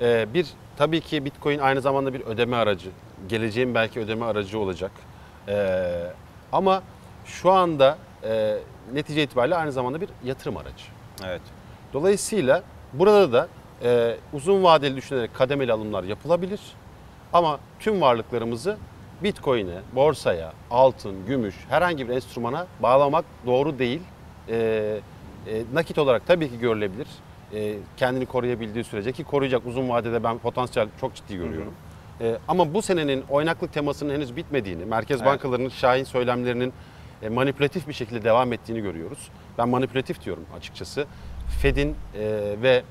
Ee, 0.00 0.26
bir 0.34 0.46
tabii 0.76 1.00
ki 1.00 1.24
Bitcoin 1.24 1.58
aynı 1.58 1.80
zamanda 1.80 2.14
bir 2.14 2.20
ödeme 2.20 2.56
aracı. 2.56 2.90
Geleceğin 3.28 3.74
belki 3.74 4.00
ödeme 4.00 4.24
aracı 4.24 4.58
olacak. 4.58 4.90
Ee, 5.48 6.06
ama 6.52 6.82
şu 7.24 7.52
anda 7.52 7.98
e, 8.24 8.56
netice 8.92 9.22
itibariyle 9.22 9.56
aynı 9.56 9.72
zamanda 9.72 10.00
bir 10.00 10.08
yatırım 10.24 10.56
aracı. 10.56 10.84
Evet. 11.24 11.40
Dolayısıyla 11.92 12.62
burada 12.92 13.32
da 13.32 13.48
e, 13.84 14.16
uzun 14.32 14.64
vadeli 14.64 14.96
düşünerek 14.96 15.34
kademeli 15.34 15.72
alımlar 15.72 16.04
yapılabilir. 16.04 16.60
Ama 17.32 17.58
tüm 17.80 18.00
varlıklarımızı 18.00 18.76
Bitcoin'e, 19.22 19.80
borsaya, 19.94 20.52
altın, 20.70 21.26
gümüş 21.26 21.54
herhangi 21.68 22.08
bir 22.08 22.14
enstrümana 22.14 22.66
bağlamak 22.80 23.24
doğru 23.46 23.78
değil. 23.78 24.00
E, 24.48 24.56
e, 25.46 25.62
nakit 25.74 25.98
olarak 25.98 26.26
tabii 26.26 26.50
ki 26.50 26.58
görülebilir. 26.58 27.08
E, 27.54 27.74
kendini 27.96 28.26
koruyabildiği 28.26 28.84
sürece 28.84 29.12
ki 29.12 29.24
koruyacak 29.24 29.66
uzun 29.66 29.88
vadede 29.88 30.24
ben 30.24 30.38
potansiyel 30.38 30.88
çok 31.00 31.14
ciddi 31.14 31.36
görüyorum. 31.36 31.74
E, 32.20 32.36
ama 32.48 32.74
bu 32.74 32.82
senenin 32.82 33.24
oynaklık 33.30 33.72
temasının 33.72 34.14
henüz 34.14 34.36
bitmediğini, 34.36 34.84
merkez 34.84 35.20
Evet. 35.20 35.30
bankalarının 35.30 35.68
şahin 35.68 36.04
söylemlerinin 36.04 36.72
e, 37.22 37.28
manipülatif 37.28 37.88
bir 37.88 37.92
şekilde 37.92 38.24
devam 38.24 38.52
ettiğini 38.52 38.80
görüyoruz. 38.80 39.28
Ben 39.58 39.68
manipülatif 39.68 40.24
diyorum 40.24 40.44
açıkçası. 40.56 41.06
Fed'in 41.62 41.90
e, 41.90 41.94
ve 42.62 42.82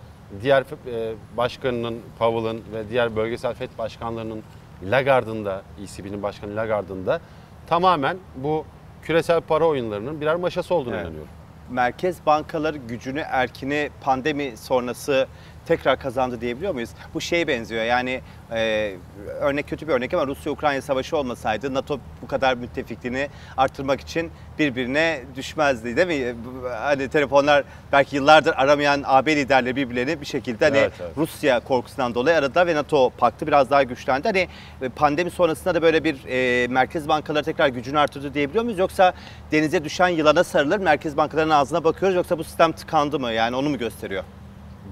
diğer 0.41 0.61
e, 0.61 1.13
başkanının 1.38 2.01
Powell'ın 2.19 2.63
ve 2.73 2.89
diğer 2.89 3.15
bölgesel 3.15 3.53
Fed 3.53 3.69
başkanlarının 3.77 4.43
Lagarde'ın 4.83 5.45
da 5.45 5.61
ECB'nin 5.83 6.23
başkanı 6.23 6.55
Lagarde'ın 6.55 7.05
da 7.05 7.19
tamamen 7.67 8.17
bu 8.35 8.65
küresel 9.03 9.41
para 9.41 9.65
oyunlarının 9.65 10.21
birer 10.21 10.35
maşası 10.35 10.75
olduğunu 10.75 10.95
Evet. 10.95 11.05
inanıyorum. 11.05 11.29
Merkez 11.69 12.25
bankaları 12.25 12.77
gücünü, 12.77 13.19
erkini 13.19 13.89
pandemi 14.01 14.57
sonrası 14.57 15.27
tekrar 15.65 15.99
kazandı 15.99 16.41
diyebiliyor 16.41 16.73
muyuz? 16.73 16.89
Bu 17.13 17.21
şeye 17.21 17.47
benziyor 17.47 17.84
yani 17.84 18.21
e, 18.51 18.93
örnek 19.39 19.69
kötü 19.69 19.88
bir 19.88 19.93
örnek 19.93 20.13
ama 20.13 20.28
Rusya-Ukrayna 20.28 20.82
savaşı 20.82 21.17
olmasaydı 21.17 21.73
NATO 21.73 21.99
bu 22.21 22.28
kadar 22.28 22.58
müttefikliğini 22.58 23.30
arttırmak 23.58 24.01
için 24.01 24.32
birbirine 24.60 25.21
düşmezdi 25.36 25.97
değil 25.97 26.08
mi? 26.08 26.36
Hani 26.71 27.10
telefonlar 27.10 27.63
belki 27.91 28.15
yıllardır 28.15 28.54
aramayan 28.58 29.04
AB 29.06 29.36
liderleri 29.36 29.75
birbirlerini 29.75 30.21
bir 30.21 30.25
şekilde 30.25 30.65
hani 30.65 30.78
Evet, 30.78 30.93
evet. 31.01 31.12
Rusya 31.17 31.60
korkusundan 31.60 32.15
dolayı 32.15 32.38
aradılar 32.38 32.67
ve 32.67 32.75
NATO 32.75 33.10
paktı 33.10 33.47
biraz 33.47 33.69
daha 33.69 33.84
güçlendi. 33.84 34.28
Hani 34.28 34.47
e, 34.82 34.89
pandemi 34.89 35.32
sonrasında 35.32 35.75
da 35.75 35.82
böyle 35.82 36.04
bir 36.04 36.15
e, 36.28 36.67
merkez 36.67 37.08
bankaları 37.08 37.43
tekrar 37.43 37.67
gücünü 37.67 37.99
artırdı 37.99 38.34
diyebiliyor 38.34 38.63
muyuz? 38.63 38.80
Yoksa 38.80 39.13
denize 39.51 39.84
düşen 39.84 40.08
yılana 40.08 40.43
sarılır 40.43 40.80
merkez 40.80 41.17
bankalarının 41.17 41.54
ağzına 41.54 41.84
bakıyoruz 41.84 42.15
yoksa 42.15 42.38
bu 42.38 42.43
sistem 42.43 42.71
tıkandı 42.71 43.19
mı? 43.19 43.32
Yani 43.32 43.56
onu 43.56 43.69
mu 43.69 43.78
gösteriyor? 43.78 44.23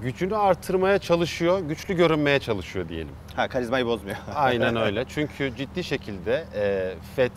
Gücünü 0.02 0.36
artırmaya 0.36 0.98
çalışıyor, 0.98 1.58
güçlü 1.60 1.94
görünmeye 1.94 2.38
çalışıyor 2.38 2.88
diyelim. 2.88 3.14
Ha 3.36 3.48
karizmayı 3.48 3.86
bozmuyor. 3.86 4.16
Aynen 4.34 4.76
öyle. 4.86 5.04
Çünkü 5.08 5.52
ciddi 5.56 5.84
şekilde 5.84 6.44
e, 6.54 6.94
FED 7.16 7.32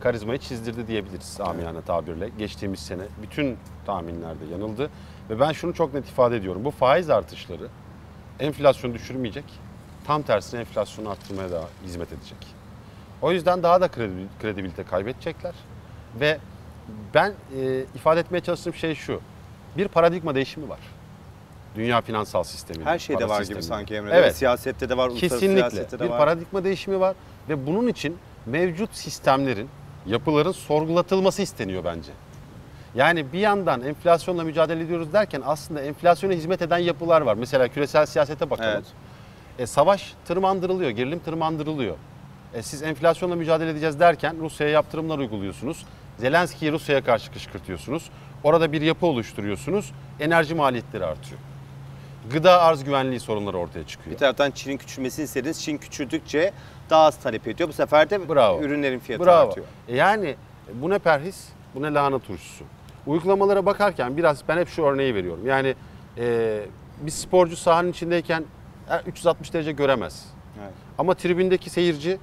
karizmayı 0.00 0.38
çizdirdi 0.38 0.86
diyebiliriz 0.86 1.40
amiyane 1.40 1.82
tabirle. 1.82 2.28
Geçtiğimiz 2.38 2.80
sene 2.80 3.02
bütün 3.22 3.56
tahminlerde 3.86 4.44
yanıldı. 4.52 4.90
Ve 5.30 5.40
ben 5.40 5.52
şunu 5.52 5.74
çok 5.74 5.94
net 5.94 6.08
ifade 6.08 6.36
ediyorum. 6.36 6.64
Bu 6.64 6.70
faiz 6.70 7.10
artışları 7.10 7.68
enflasyonu 8.40 8.94
düşürmeyecek. 8.94 9.44
Tam 10.06 10.22
tersine 10.22 10.60
enflasyonu 10.60 11.10
arttırmaya 11.10 11.50
da 11.50 11.62
hizmet 11.84 12.12
edecek. 12.12 12.38
O 13.22 13.32
yüzden 13.32 13.62
daha 13.62 13.80
da 13.80 13.86
kredi- 13.86 14.26
kredibilite 14.42 14.84
kaybedecekler. 14.84 15.54
Ve 16.20 16.38
ben 17.14 17.32
e, 17.60 17.78
ifade 17.94 18.20
etmeye 18.20 18.40
çalıştığım 18.40 18.74
şey 18.74 18.94
şu. 18.94 19.20
Bir 19.76 19.88
paradigma 19.88 20.34
değişimi 20.34 20.68
var. 20.68 20.78
Dünya 21.74 22.00
finansal 22.00 22.42
sisteminin. 22.42 22.84
Her 22.84 22.98
şeyde 22.98 23.28
var 23.28 23.36
gibi 23.36 23.46
sisteminin. 23.46 23.66
sanki 23.66 23.94
Emre. 23.94 24.10
Evet. 24.14 24.36
Siyasette 24.36 24.88
de 24.88 24.96
var, 24.96 25.08
uluslararası 25.08 25.40
Kesinlikle 25.40 25.70
siyasette 25.70 25.98
de 25.98 26.04
bir 26.04 26.10
var. 26.10 26.18
paradigma 26.18 26.64
değişimi 26.64 27.00
var 27.00 27.16
ve 27.48 27.66
bunun 27.66 27.88
için 27.88 28.18
mevcut 28.46 28.94
sistemlerin, 28.94 29.68
yapıların 30.06 30.52
sorgulatılması 30.52 31.42
isteniyor 31.42 31.84
bence. 31.84 32.12
Yani 32.94 33.32
bir 33.32 33.38
yandan 33.38 33.82
enflasyonla 33.82 34.44
mücadele 34.44 34.82
ediyoruz 34.82 35.12
derken 35.12 35.42
aslında 35.44 35.82
enflasyona 35.82 36.32
hizmet 36.32 36.62
eden 36.62 36.78
yapılar 36.78 37.20
var. 37.20 37.34
Mesela 37.34 37.68
küresel 37.68 38.06
siyasete 38.06 38.50
bakalım. 38.50 38.70
Evet. 38.72 38.84
E, 39.58 39.66
savaş 39.66 40.14
tırmandırılıyor, 40.26 40.90
gerilim 40.90 41.18
tırmandırılıyor. 41.18 41.96
E, 42.54 42.62
siz 42.62 42.82
enflasyonla 42.82 43.36
mücadele 43.36 43.70
edeceğiz 43.70 44.00
derken 44.00 44.36
Rusya'ya 44.40 44.72
yaptırımlar 44.72 45.18
uyguluyorsunuz. 45.18 45.86
Zelenski'yi 46.18 46.72
Rusya'ya 46.72 47.04
karşı 47.04 47.32
kışkırtıyorsunuz. 47.32 48.10
Orada 48.44 48.72
bir 48.72 48.80
yapı 48.82 49.06
oluşturuyorsunuz. 49.06 49.92
Enerji 50.20 50.54
maliyetleri 50.54 51.04
artıyor. 51.04 51.40
Gıda 52.30 52.60
arz 52.62 52.84
güvenliği 52.84 53.20
sorunları 53.20 53.58
ortaya 53.58 53.86
çıkıyor. 53.86 54.14
Bir 54.14 54.18
taraftan 54.18 54.50
Çin'in 54.50 54.76
küçülmesini 54.76 55.24
istediniz. 55.24 55.62
Çin 55.62 55.78
küçüldükçe 55.78 56.52
daha 56.90 57.04
az 57.04 57.16
talep 57.16 57.48
ediyor. 57.48 57.68
Bu 57.68 57.72
sefer 57.72 58.10
de 58.10 58.28
Bravo. 58.28 58.60
ürünlerin 58.62 58.98
fiyatı 58.98 59.24
Bravo. 59.24 59.48
artıyor. 59.48 59.66
E, 59.88 59.96
Yani 59.96 60.36
bu 60.74 60.90
ne 60.90 60.98
perhis, 60.98 61.48
bu 61.74 61.82
ne 61.82 61.94
lahana 61.94 62.18
turşusu. 62.18 62.64
Uygulamalara 63.06 63.66
bakarken 63.66 64.16
biraz 64.16 64.42
ben 64.48 64.56
hep 64.58 64.68
şu 64.68 64.82
örneği 64.82 65.14
veriyorum. 65.14 65.46
Yani 65.46 65.74
e, 66.18 66.60
bir 67.00 67.10
sporcu 67.10 67.56
sahanın 67.56 67.90
içindeyken 67.90 68.44
e, 68.90 69.00
360 69.10 69.52
derece 69.54 69.72
göremez. 69.72 70.26
Evet. 70.62 70.72
Ama 70.98 71.14
tribündeki 71.14 71.70
seyirci 71.70 72.18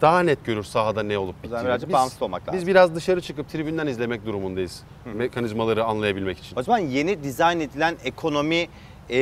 daha 0.00 0.20
net 0.20 0.44
görür 0.44 0.64
sahada 0.64 1.02
ne 1.02 1.18
olup 1.18 1.42
bittiğini. 1.44 1.64
birazcık 1.64 1.88
Biz- 1.88 1.94
bağımsız 1.94 2.22
olmak 2.22 2.42
lazım. 2.48 2.60
Biz 2.60 2.66
biraz 2.66 2.94
dışarı 2.94 3.20
çıkıp 3.20 3.48
tribünden 3.48 3.86
izlemek 3.86 4.26
durumundayız. 4.26 4.82
Mekanizmaları 5.14 5.84
anlayabilmek 5.84 6.38
için. 6.38 6.56
O 6.56 6.62
zaman 6.62 6.78
yeni 6.78 7.22
dizayn 7.22 7.60
edilen 7.60 7.96
ekonomi 8.04 8.68
e, 9.10 9.18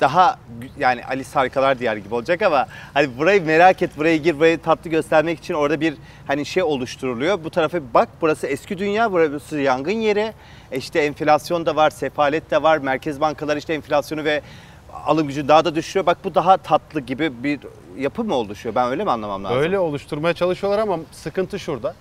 daha 0.00 0.38
yani 0.78 1.04
Alice 1.04 1.30
Harikalar 1.34 1.78
Diyarı 1.78 1.98
gibi 1.98 2.14
olacak 2.14 2.42
ama 2.42 2.66
hani 2.94 3.18
burayı 3.18 3.44
merak 3.44 3.82
et, 3.82 3.90
buraya 3.96 4.16
gir, 4.16 4.36
burayı 4.38 4.58
tatlı 4.58 4.90
göstermek 4.90 5.38
için 5.38 5.54
orada 5.54 5.80
bir 5.80 5.94
hani 6.26 6.46
şey 6.46 6.62
oluşturuluyor. 6.62 7.44
Bu 7.44 7.50
tarafa 7.50 7.78
bak 7.94 8.08
burası 8.20 8.46
eski 8.46 8.78
dünya, 8.78 9.12
burası 9.12 9.58
yangın 9.58 9.92
yeri. 9.92 10.32
E 10.72 10.78
İşte 10.78 11.00
enflasyon 11.00 11.66
da 11.66 11.76
var, 11.76 11.90
sefalet 11.90 12.50
de 12.50 12.62
var. 12.62 12.78
Merkez 12.78 13.20
bankaları 13.20 13.58
işte 13.58 13.74
enflasyonu 13.74 14.24
ve 14.24 14.42
alım 14.92 15.26
gücü 15.28 15.48
daha 15.48 15.64
da 15.64 15.74
düşürüyor. 15.74 16.06
Bak 16.06 16.18
bu 16.24 16.34
daha 16.34 16.56
tatlı 16.56 17.00
gibi 17.00 17.44
bir 17.44 17.60
yapı 17.98 18.24
mı 18.24 18.34
oluşuyor? 18.34 18.74
Ben 18.74 18.90
öyle 18.90 19.04
mi 19.04 19.10
anlamam 19.10 19.44
lazım? 19.44 19.58
Öyle 19.58 19.78
oluşturmaya 19.78 20.34
çalışıyorlar 20.34 20.78
ama 20.78 20.98
sıkıntı 21.12 21.58
şurada. 21.58 21.94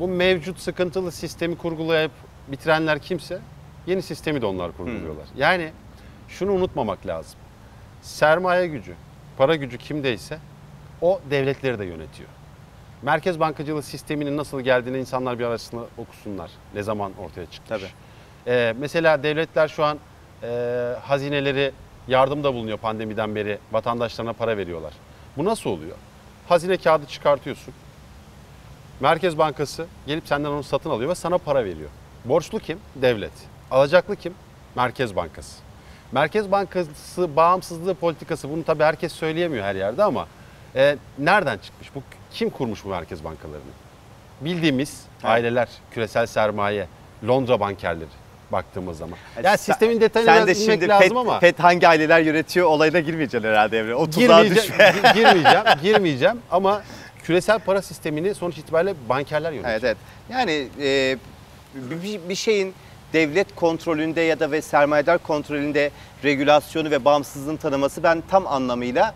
Bu 0.00 0.08
mevcut 0.08 0.58
sıkıntılı 0.58 1.12
sistemi 1.12 1.56
kurgulayıp 1.58 2.12
bitirenler 2.48 2.98
kimse 2.98 3.38
yeni 3.86 4.02
sistemi 4.02 4.42
de 4.42 4.46
onlar 4.46 4.72
kurguluyorlar. 4.76 5.26
Yani 5.36 5.70
şunu 6.28 6.52
unutmamak 6.52 7.06
lazım. 7.06 7.38
Sermaye 8.02 8.66
gücü, 8.66 8.94
para 9.38 9.56
gücü 9.56 9.78
kimdeyse 9.78 10.38
o 11.00 11.20
devletleri 11.30 11.78
de 11.78 11.84
yönetiyor. 11.84 12.28
Merkez 13.02 13.40
bankacılığı 13.40 13.82
sisteminin 13.82 14.36
nasıl 14.36 14.60
geldiğini 14.60 14.98
insanlar 14.98 15.38
bir 15.38 15.44
arasında 15.44 15.82
okusunlar. 15.98 16.50
Ne 16.74 16.82
zaman 16.82 17.12
ortaya 17.18 17.46
çıkmış. 17.46 17.68
Tabii. 17.68 17.90
Ee, 18.46 18.74
mesela 18.78 19.22
devletler 19.22 19.68
şu 19.68 19.84
an 19.84 19.98
e, 20.42 20.48
hazineleri 21.02 21.72
yardımda 22.08 22.54
bulunuyor 22.54 22.78
pandemiden 22.78 23.34
beri. 23.34 23.58
Vatandaşlarına 23.72 24.32
para 24.32 24.56
veriyorlar. 24.56 24.92
Bu 25.36 25.44
nasıl 25.44 25.70
oluyor? 25.70 25.96
Hazine 26.48 26.76
kağıdı 26.76 27.06
çıkartıyorsun. 27.06 27.74
Merkez 29.00 29.38
Bankası 29.38 29.86
gelip 30.06 30.26
senden 30.28 30.48
onu 30.48 30.62
satın 30.62 30.90
alıyor 30.90 31.10
ve 31.10 31.14
sana 31.14 31.38
para 31.38 31.64
veriyor. 31.64 31.90
Borçlu 32.24 32.58
kim? 32.58 32.78
Devlet. 32.94 33.32
Alacaklı 33.70 34.16
kim? 34.16 34.34
Merkez 34.74 35.16
Bankası. 35.16 35.62
Merkez 36.12 36.50
Bankası 36.50 37.36
bağımsızlığı 37.36 37.94
politikası 37.94 38.50
bunu 38.50 38.64
tabii 38.64 38.82
herkes 38.82 39.12
söyleyemiyor 39.12 39.64
her 39.64 39.74
yerde 39.74 40.04
ama 40.04 40.26
e, 40.76 40.96
nereden 41.18 41.58
çıkmış? 41.58 41.94
Bu 41.94 42.02
kim 42.32 42.50
kurmuş 42.50 42.84
bu 42.84 42.88
merkez 42.88 43.24
bankalarını? 43.24 43.72
Bildiğimiz 44.40 45.04
aileler, 45.24 45.68
küresel 45.90 46.26
sermaye, 46.26 46.88
Londra 47.28 47.60
bankerleri 47.60 48.23
baktığımız 48.54 48.98
zaman. 48.98 49.18
Yani 49.42 49.58
sistemin 49.58 50.00
detayına 50.00 50.34
Sen 50.36 50.46
de 50.46 50.54
şimdi 50.54 50.88
lazım 50.88 51.08
FED, 51.08 51.16
ama 51.16 51.40
FED 51.40 51.58
hangi 51.58 51.88
aileler 51.88 52.20
yönetiyor 52.20 52.66
olayına 52.66 53.00
girmeyeceksin 53.00 53.48
herhalde 53.48 53.78
Emre. 53.78 53.94
O 53.94 54.06
tuzağa 54.10 54.20
girmeyeceğim, 54.20 54.56
düşme. 54.56 54.84
gi- 54.84 55.14
girmeyeceğim, 55.14 55.64
girmeyeceğim 55.82 56.38
ama 56.50 56.82
küresel 57.24 57.58
para 57.58 57.82
sistemini 57.82 58.34
sonuç 58.34 58.58
itibariyle 58.58 58.94
bankerler 59.08 59.52
yönetiyor. 59.52 59.72
Evet 59.72 59.84
evet. 59.84 59.96
Yani 60.30 60.68
e, 60.80 61.16
bir, 61.74 62.28
bir 62.28 62.34
şeyin 62.34 62.74
devlet 63.12 63.54
kontrolünde 63.54 64.20
ya 64.20 64.40
da 64.40 64.50
ve 64.50 64.62
sermayedar 64.62 65.18
kontrolünde 65.18 65.90
regülasyonu 66.24 66.90
ve 66.90 67.04
bağımsızlığın 67.04 67.56
tanıması 67.56 68.02
ben 68.02 68.22
tam 68.30 68.46
anlamıyla 68.46 69.14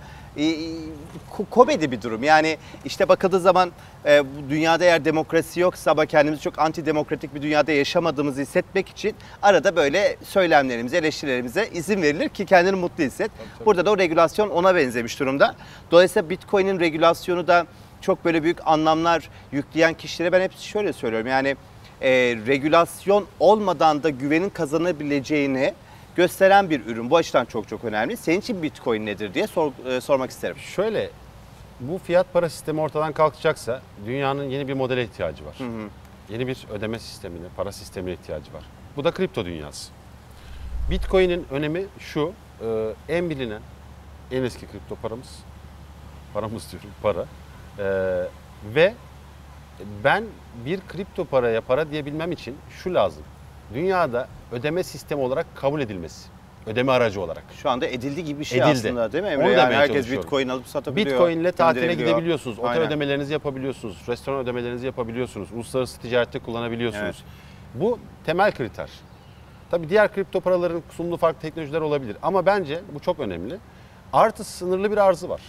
komedi 1.51 1.91
bir 1.91 2.03
durum. 2.03 2.23
Yani 2.23 2.57
işte 2.85 3.09
bakıldığı 3.09 3.41
zaman 3.41 3.73
e, 4.07 4.23
bu 4.25 4.51
dünyada 4.51 4.85
eğer 4.85 5.05
demokrasi 5.05 5.61
yoksa 5.61 5.91
ama 5.91 6.07
kendimizi 6.07 6.43
çok 6.43 6.59
antidemokratik 6.59 7.35
bir 7.35 7.43
dünyada 7.43 7.73
yaşamadığımızı 7.73 8.41
hissetmek 8.41 8.89
için 8.89 9.15
arada 9.43 9.77
böyle 9.77 10.17
söylemlerimize, 10.25 10.97
eleştirilerimize 10.97 11.69
izin 11.75 12.03
verilir 12.03 12.29
ki 12.29 12.47
kendini 12.47 12.77
mutlu 12.77 13.05
hisset. 13.05 13.31
tabii. 13.59 13.67
Burada 13.67 13.87
da 13.87 13.91
o 13.91 13.99
regülasyon 13.99 14.51
ona 14.51 14.77
benzemiş 14.77 15.21
durumda. 15.21 15.55
Dolayısıyla 15.91 16.31
Bitcoin'in 16.31 16.81
regülasyonu 16.81 17.47
da 17.47 17.67
çok 18.01 18.25
böyle 18.25 18.43
büyük 18.43 18.67
anlamlar 18.67 19.31
yükleyen 19.53 19.95
kişilere 19.95 20.33
ben 20.33 20.41
hep 20.41 20.53
şöyle 20.59 20.93
söylüyorum. 20.93 21.29
Yani 21.29 21.57
e, 22.01 22.11
regülasyon 22.47 23.27
olmadan 23.41 24.03
da 24.03 24.11
güvenin 24.11 24.51
kazanabileceğini 24.51 25.75
gösteren 26.23 26.71
bir 26.71 26.87
ürün. 26.87 27.11
Bu 27.11 27.17
açıdan 27.17 27.45
çok 27.45 27.69
çok 27.69 27.85
önemli. 27.85 28.17
Senin 28.17 28.41
için 28.41 28.63
Bitcoin 28.63 29.07
nedir 29.07 29.35
diye 29.35 29.47
sor- 29.47 29.87
e, 29.87 30.01
sormak 30.01 30.31
isterim. 30.31 30.57
Şöyle, 30.57 31.11
bu 31.81 31.99
fiyat 31.99 32.33
para 32.33 32.49
sistemi 32.49 32.81
ortadan 32.81 33.13
kalkacaksa 33.13 33.83
dünyanın 34.07 34.45
yeni 34.45 34.69
bir 34.69 34.75
modele 34.75 35.05
ihtiyacı 35.05 35.47
var. 35.47 35.57
Yeni 36.31 36.47
bir 36.47 36.67
ödeme 36.73 36.99
sistemine, 36.99 37.47
para 37.57 37.73
sistemine 37.73 38.13
ihtiyacı 38.13 38.55
var. 38.55 38.63
Bu 38.97 39.05
da 39.05 39.11
kripto 39.11 39.45
dünyası. 39.45 39.93
Bitcoin'in 40.91 41.47
önemi 41.51 41.85
şu, 41.99 42.33
e, 42.63 42.95
en 43.09 43.31
bilinen, 43.31 43.63
en 44.33 44.43
eski 44.43 44.67
kripto 44.67 44.97
paramız, 44.97 45.39
paramız 46.35 46.73
diyorum, 46.73 46.91
para. 47.03 47.25
E, 47.79 47.85
ve 48.75 48.95
ben 50.05 50.25
bir 50.65 50.81
kripto 50.89 51.25
paraya 51.25 51.61
para 51.61 51.91
diyebilmem 51.91 52.33
için 52.33 52.57
şu 52.71 52.95
lazım. 52.95 53.23
Dünyada 53.75 54.29
ödeme 54.53 54.83
sistemi 54.83 55.23
olarak 55.23 55.47
kabul 55.57 55.81
edilmesi. 55.81 56.29
Ödeme 56.67 56.93
aracı 56.93 57.21
olarak. 57.21 57.45
Şu 57.63 57.71
anda 57.71 57.87
edildi 57.87 58.25
gibi 58.25 58.41
bir 58.41 58.45
şey 58.45 58.59
Edildi. 58.59 58.71
aslında 58.71 59.13
değil 59.13 59.25
mi 59.25 59.31
Emre? 59.31 59.45
Onu 59.45 59.53
yani 59.53 59.75
herkes. 59.75 60.11
Bitcoin 60.11 60.49
alıp 60.49 60.67
satabiliyor. 60.67 61.07
Bitcoin 61.07 61.41
ile 61.41 61.53
tatile 61.53 61.95
gidebiliyorsunuz. 61.95 62.59
Otel 62.59 62.71
Aynen. 62.71 62.87
ödemelerinizi 62.87 63.33
yapabiliyorsunuz. 63.33 63.99
Restoran 64.09 64.39
ödemelerinizi 64.39 64.87
yapabiliyorsunuz. 64.87 65.53
Uluslararası 65.53 66.01
ticarette 66.01 66.39
kullanabiliyorsunuz. 66.39 67.05
Evet. 67.05 67.83
Bu 67.83 67.99
temel 68.27 68.53
kriter. 68.53 68.91
Tabii 69.71 69.89
diğer 69.89 70.15
kripto 70.15 70.41
paraların 70.41 70.83
sunduğu 70.91 71.17
farklı 71.17 71.41
teknolojiler 71.41 71.81
olabilir. 71.81 72.17
Ama 72.23 72.47
bence 72.47 72.81
bu 72.95 73.01
çok 73.01 73.21
önemli. 73.21 73.57
Artı 74.13 74.45
sınırlı 74.45 74.93
bir 74.93 74.97
arzı 74.97 75.29
var. 75.29 75.41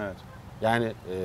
Evet. 0.00 0.16
Yani 0.60 0.84
e, 0.86 1.16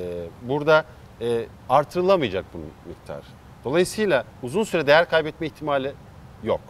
burada 0.42 0.84
e, 1.20 1.44
artırılamayacak 1.68 2.44
bunun 2.54 2.70
miktarı. 2.86 3.22
Dolayısıyla 3.64 4.24
uzun 4.42 4.64
süre 4.64 4.86
değer 4.86 5.08
kaybetme 5.08 5.46
ihtimali 5.46 5.92
yok. 6.42 6.60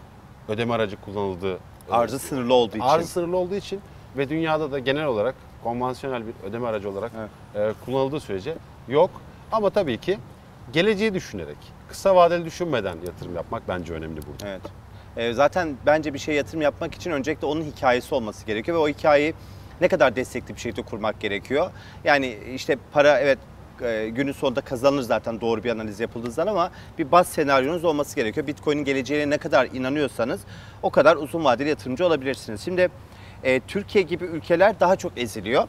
Ödeme 0.49 0.75
aracı 0.75 0.97
kullanıldığı 1.01 1.59
Arzı 1.91 2.19
sınırlı 2.19 2.55
olduğu 2.55 2.77
için. 2.77 2.81
Arz 2.81 3.09
sınırlı 3.09 3.37
olduğu 3.37 3.55
için 3.55 3.81
ve 4.17 4.29
dünyada 4.29 4.73
da 4.73 4.79
genel 4.79 5.05
olarak 5.05 5.35
konvansiyonel 5.65 6.23
bir 6.27 6.49
ödeme 6.49 6.67
aracı 6.67 6.91
olarak 6.91 7.13
e, 7.55 7.73
kullanıldığı 7.85 8.21
sürece 8.21 8.55
yok. 8.89 9.11
Ama 9.53 9.71
tabii 9.71 9.99
ki 9.99 10.19
geleceği 10.73 11.15
düşünerek, 11.15 11.57
kısa 11.89 12.17
vadeli 12.17 12.45
düşünmeden 12.45 12.97
yatırım 13.07 13.35
yapmak 13.35 13.69
bence 13.69 13.93
önemli 13.93 14.17
burada. 14.17 14.49
Evet. 14.49 14.63
Ee, 15.17 15.33
zaten 15.33 15.77
bence 15.87 16.15
bir 16.15 16.19
şey 16.19 16.35
yatırım 16.35 16.63
yapmak 16.63 16.95
için 16.95 17.11
öncelikle 17.11 17.47
onun 17.47 17.63
hikayesi 17.63 18.15
olması 18.15 18.47
gerekiyor 18.47 18.77
ve 18.79 18.81
o 18.81 18.89
hikayeyi 18.89 19.35
ne 19.81 19.89
kadar 19.89 20.17
destekli 20.17 20.55
bir 20.55 20.61
şekilde 20.61 20.83
kurmak 20.83 21.21
gerekiyor. 21.21 21.71
Yani 22.05 22.39
işte 22.55 22.79
para 22.93 23.21
evet 23.21 23.39
e, 23.83 24.09
günün 24.09 24.33
sonunda 24.33 24.61
kazanılır 24.61 25.03
zaten 25.03 25.41
doğru 25.41 25.65
bir 25.65 25.71
analiz 25.71 26.01
yapıldığı 26.01 26.31
zaman 26.31 26.53
ama 26.53 26.71
bir 26.99 27.13
baz 27.13 27.29
senaryonuz 27.29 27.85
olması 27.85 28.17
gerekiyor. 28.17 28.47
Bitcoin'in 28.47 28.85
geleceğine 28.85 29.31
ne 29.31 29.39
kadar 29.39 29.67
inanıyorsanız 29.67 30.41
o 30.83 30.91
kadar 30.91 31.17
uzun 31.17 31.45
vadeli 31.45 31.69
yatırımcı 31.69 32.07
olabilirsiniz. 32.07 32.61
Şimdi 32.61 32.89
e, 33.43 33.61
Türkiye 33.61 34.05
gibi 34.05 34.25
ülkeler 34.25 34.81
daha 34.81 34.97
çok 34.97 35.19
eziliyor. 35.19 35.69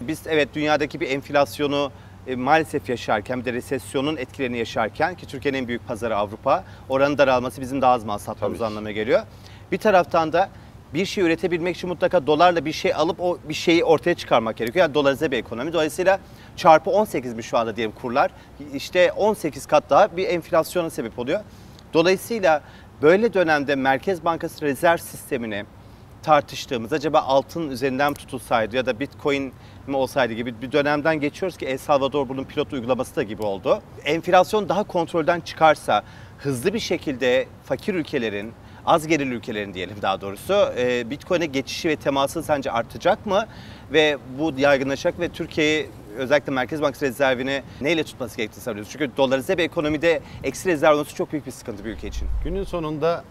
Biz 0.00 0.26
evet 0.26 0.48
dünyadaki 0.54 1.00
bir 1.00 1.10
enflasyonu 1.10 1.92
e, 2.26 2.36
maalesef 2.36 2.88
yaşarken 2.88 3.40
bir 3.40 3.44
de 3.44 3.52
resesyonun 3.52 4.16
etkilerini 4.16 4.58
yaşarken 4.58 5.14
ki 5.14 5.26
Türkiye'nin 5.26 5.58
en 5.58 5.68
büyük 5.68 5.88
pazarı 5.88 6.16
Avrupa. 6.16 6.64
Oranın 6.88 7.18
daralması 7.18 7.60
bizim 7.60 7.82
daha 7.82 7.92
az 7.92 8.04
mal 8.04 8.18
satmamız 8.18 8.62
anlamına 8.62 8.92
geliyor. 8.92 9.22
Bir 9.72 9.78
taraftan 9.78 10.32
da 10.32 10.50
bir 10.94 11.06
şey 11.06 11.24
üretebilmek 11.24 11.76
için 11.76 11.88
mutlaka 11.88 12.26
dolarla 12.26 12.64
bir 12.64 12.72
şey 12.72 12.94
alıp 12.94 13.20
o 13.20 13.38
bir 13.48 13.54
şeyi 13.54 13.84
ortaya 13.84 14.14
çıkarmak 14.14 14.56
gerekiyor. 14.56 14.84
Yani 14.84 14.94
dolarize 14.94 15.30
bir 15.30 15.36
ekonomi. 15.36 15.72
Dolayısıyla 15.72 16.18
çarpı 16.56 16.90
18 16.90 17.34
mi 17.34 17.42
şu 17.42 17.58
anda 17.58 17.76
diyelim 17.76 17.94
kurlar. 18.02 18.30
İşte 18.74 19.12
18 19.12 19.66
kat 19.66 19.90
daha 19.90 20.16
bir 20.16 20.28
enflasyona 20.28 20.90
sebep 20.90 21.18
oluyor. 21.18 21.40
Dolayısıyla 21.94 22.62
böyle 23.02 23.34
dönemde 23.34 23.74
Merkez 23.74 24.24
Bankası 24.24 24.64
rezerv 24.64 24.96
sistemini 24.96 25.64
tartıştığımız 26.22 26.92
acaba 26.92 27.20
altın 27.20 27.70
üzerinden 27.70 28.14
tutulsaydı 28.14 28.76
ya 28.76 28.86
da 28.86 29.00
bitcoin 29.00 29.52
mi 29.86 29.96
olsaydı 29.96 30.32
gibi 30.32 30.62
bir 30.62 30.72
dönemden 30.72 31.20
geçiyoruz 31.20 31.56
ki 31.56 31.66
El 31.66 31.78
Salvador 31.78 32.28
bunun 32.28 32.44
pilot 32.44 32.72
uygulaması 32.72 33.16
da 33.16 33.22
gibi 33.22 33.42
oldu. 33.42 33.82
Enflasyon 34.04 34.68
daha 34.68 34.84
kontrolden 34.84 35.40
çıkarsa 35.40 36.02
hızlı 36.38 36.74
bir 36.74 36.78
şekilde 36.78 37.46
fakir 37.64 37.94
ülkelerin, 37.94 38.52
az 38.88 39.06
gelirli 39.06 39.34
ülkelerin 39.34 39.74
diyelim 39.74 39.96
daha 40.02 40.20
doğrusu 40.20 40.72
e, 40.76 41.10
Bitcoin'e 41.10 41.46
geçişi 41.46 41.88
ve 41.88 41.96
teması 41.96 42.42
sence 42.42 42.72
artacak 42.72 43.26
mı? 43.26 43.46
Ve 43.92 44.18
bu 44.38 44.52
yaygınlaşacak 44.58 45.20
ve 45.20 45.28
Türkiye'yi 45.28 45.90
özellikle 46.16 46.52
Merkez 46.52 46.82
Bankası 46.82 47.04
rezervini 47.04 47.62
neyle 47.80 48.04
tutması 48.04 48.36
gerektiğini 48.36 48.62
sanıyoruz. 48.62 48.90
Çünkü 48.92 49.16
dolarize 49.16 49.58
bir 49.58 49.62
ekonomide 49.62 50.20
eksi 50.44 50.68
rezerv 50.68 50.94
olması 50.94 51.14
çok 51.14 51.32
büyük 51.32 51.46
bir 51.46 51.50
sıkıntı 51.50 51.84
bir 51.84 51.90
ülke 51.90 52.08
için. 52.08 52.28
Günün 52.44 52.64
sonunda 52.64 53.24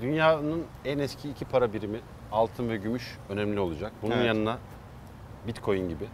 dünyanın 0.00 0.64
en 0.84 0.98
eski 0.98 1.28
iki 1.30 1.44
para 1.44 1.72
birimi 1.72 2.00
altın 2.32 2.68
ve 2.68 2.76
gümüş 2.76 3.18
önemli 3.28 3.60
olacak. 3.60 3.92
Bunun 4.02 4.14
Evet. 4.14 4.26
yanına 4.26 4.58
Bitcoin 5.46 5.88
gibi 5.88 6.04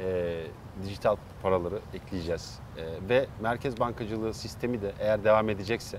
e, 0.00 0.36
dijital 0.84 1.16
paraları 1.42 1.78
ekleyeceğiz. 1.94 2.58
E, 2.76 3.08
ve 3.08 3.26
merkez 3.40 3.80
bankacılığı 3.80 4.34
sistemi 4.34 4.82
de 4.82 4.92
eğer 5.00 5.24
devam 5.24 5.48
edecekse 5.48 5.98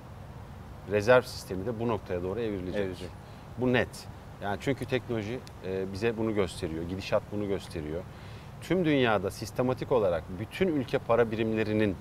rezerv 0.92 1.22
sistemi 1.22 1.66
de 1.66 1.80
bu 1.80 1.88
noktaya 1.88 2.24
doğru 2.24 2.40
evrilecek. 2.40 2.76
Evrilecek. 2.76 3.10
Bu 3.58 3.74
net. 3.74 4.08
Yani 4.44 4.58
çünkü 4.62 4.86
teknoloji 4.86 5.40
e, 5.66 5.94
bize 5.94 6.18
bunu 6.18 6.36
gösteriyor, 6.36 6.84
gidişat 6.84 7.24
bunu 7.32 7.48
gösteriyor. 7.48 8.02
Tüm 8.62 8.86
dünyada 8.86 9.32
sistematik 9.32 9.92
olarak 9.92 10.24
bütün 10.40 10.68
ülke 10.68 10.98
para 10.98 11.32
birimlerinin 11.32 11.96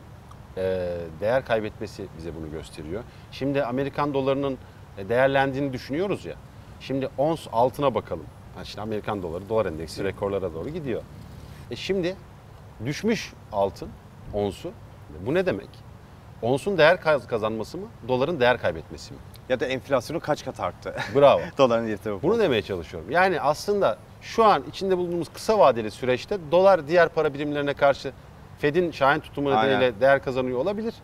e, 0.56 0.96
değer 1.20 1.44
kaybetmesi 1.44 2.06
bize 2.18 2.34
bunu 2.34 2.50
gösteriyor. 2.50 3.02
Şimdi 3.32 3.64
Amerikan 3.64 4.14
dolarının 4.14 4.58
e, 4.98 5.08
değerlendiğini 5.08 5.72
düşünüyoruz 5.72 6.24
ya. 6.24 6.34
Şimdi 6.80 7.08
ons 7.18 7.46
altına 7.52 7.94
bakalım. 7.94 8.26
Ha 8.56 8.64
şimdi 8.64 8.80
Amerikan 8.80 9.22
doları, 9.22 9.48
dolar 9.48 9.66
endeksi 9.66 10.04
rekorlara 10.04 10.54
doğru 10.54 10.68
gidiyor. 10.68 11.02
E 11.70 11.76
şimdi 11.76 12.16
düşmüş 12.86 13.32
altın 13.52 13.88
onsu. 14.34 14.72
Bu 15.26 15.34
ne 15.34 15.46
demek? 15.46 15.89
Onsun 16.42 16.78
değer 16.78 17.00
kaz- 17.00 17.26
kazanması 17.26 17.78
mı, 17.78 17.86
doların 18.08 18.40
değer 18.40 18.58
kaybetmesi 18.58 19.12
mi? 19.12 19.18
Ya 19.48 19.60
da 19.60 19.66
enflasyonu 19.66 20.20
kaç 20.20 20.44
kat 20.44 20.60
arttı? 20.60 20.94
Bravo. 21.14 21.40
Doların 21.58 21.86
yatırımı. 21.86 22.22
Bunu 22.22 22.38
demeye 22.38 22.62
çalışıyorum. 22.62 23.10
Yani 23.10 23.40
aslında 23.40 23.98
şu 24.22 24.44
an 24.44 24.64
içinde 24.68 24.98
bulunduğumuz 24.98 25.28
kısa 25.32 25.58
vadeli 25.58 25.90
süreçte 25.90 26.38
dolar 26.50 26.88
diğer 26.88 27.08
para 27.08 27.34
birimlerine 27.34 27.74
karşı 27.74 28.12
Fed'in 28.58 28.90
şahin 28.90 29.20
tutumu 29.20 29.50
Aynen. 29.50 29.66
nedeniyle 29.66 30.00
değer 30.00 30.22
kazanıyor 30.22 30.58
olabilir. 30.58 30.94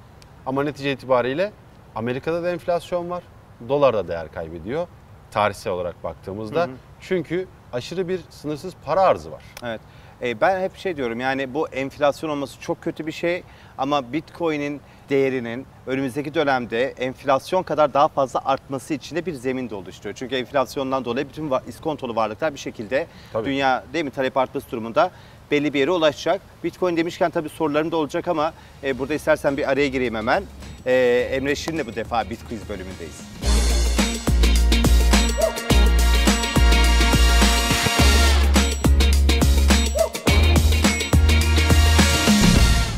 Ama 0.47 0.65
netice 0.65 0.93
itibariyle 0.93 1.53
Amerika'da 1.95 2.43
da 2.43 2.51
enflasyon 2.51 3.11
var. 3.11 3.23
Dolar 3.69 3.95
da 3.95 4.09
değer 4.09 4.33
kaybediyor 4.33 4.87
tarihsel 5.31 5.73
olarak 5.73 6.05
baktığımızda. 6.05 6.61
Hı 6.61 6.65
hı. 6.65 6.71
Çünkü 7.01 7.49
aşırı 7.73 8.09
bir 8.09 8.21
sınırsız 8.31 8.75
para 8.85 9.01
arzı 9.01 9.33
var. 9.33 9.43
Evet. 9.65 9.81
E, 10.23 10.41
ben 10.41 10.61
hep 10.61 10.77
şey 10.77 10.97
diyorum 10.97 11.21
yani 11.21 11.55
bu 11.55 11.69
enflasyon 11.69 12.31
olması 12.31 12.61
çok 12.61 12.83
kötü 12.83 13.07
bir 13.07 13.13
şey 13.13 13.43
ama 13.79 14.13
Bitcoin'in 14.13 14.81
değerinin 15.11 15.67
önümüzdeki 15.87 16.35
dönemde 16.35 16.85
enflasyon 16.91 17.63
kadar 17.63 17.95
daha 17.95 18.09
fazla 18.09 18.41
artması 18.45 18.95
için 18.95 19.17
de 19.17 19.27
bir 19.27 19.33
zemin 19.33 19.71
de 19.71 19.75
oluşturuyor. 19.75 20.15
Çünkü 20.15 20.37
enflasyondan 20.37 21.05
dolayı 21.05 21.29
bütün 21.29 21.53
iskontolu 21.69 22.17
varlıklar 22.17 22.55
bir 22.55 22.59
şekilde 22.59 23.07
Tabii. 23.33 23.47
dünya 23.49 23.85
değil 23.93 24.05
mi 24.05 24.11
talep 24.11 24.37
artması 24.37 24.71
durumunda 24.71 25.11
belli 25.51 25.75
bir 25.75 25.79
yere 25.79 25.91
ulaşacak. 25.91 26.41
Bitcoin 26.65 26.97
demişken 26.97 27.31
tabii 27.31 27.49
sorularım 27.49 27.93
da 27.93 27.97
olacak 27.97 28.29
ama 28.29 28.53
e, 28.85 28.99
burada 28.99 29.15
istersen 29.15 29.57
bir 29.57 29.71
araya 29.71 29.89
gireyim 29.89 30.15
hemen. 30.15 30.43
E, 30.87 31.29
Emre 31.33 31.55
Şirin'le 31.55 31.87
bu 31.87 31.95
defa 31.95 32.31
Bitquiz 32.31 32.69
bölümündeyiz. 32.69 33.36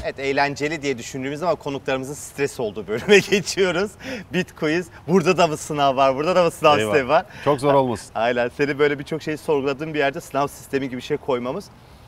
Evet 0.08 0.18
eğlenceli 0.18 0.82
diye 0.82 0.98
düşündüğümüz 0.98 1.42
ama 1.42 1.54
konuklarımızın 1.54 2.14
stres 2.14 2.60
olduğu 2.60 2.86
bölüme 2.86 3.18
geçiyoruz. 3.30 3.90
Bitquiz. 4.32 4.86
Burada 5.08 5.36
da 5.38 5.46
mı 5.46 5.56
sınav 5.56 5.96
var? 5.96 6.16
Burada 6.16 6.36
da 6.36 6.44
mı 6.44 6.50
sınav 6.50 6.78
Eyvah. 6.78 6.90
sistemi 6.92 7.08
var? 7.08 7.26
Çok 7.44 7.60
zor 7.60 7.74
olmasın. 7.74 8.10
Aynen. 8.14 8.50
Seni 8.56 8.78
böyle 8.78 8.98
birçok 8.98 9.22
şeyi 9.22 9.38
sorguladığın 9.38 9.94
bir 9.94 9.98
yerde 9.98 10.20
sınav 10.20 10.46
sistemi 10.46 10.88
gibi 10.88 10.96
bir 10.96 11.02
şey 11.02 11.16
koymamız. 11.16 11.64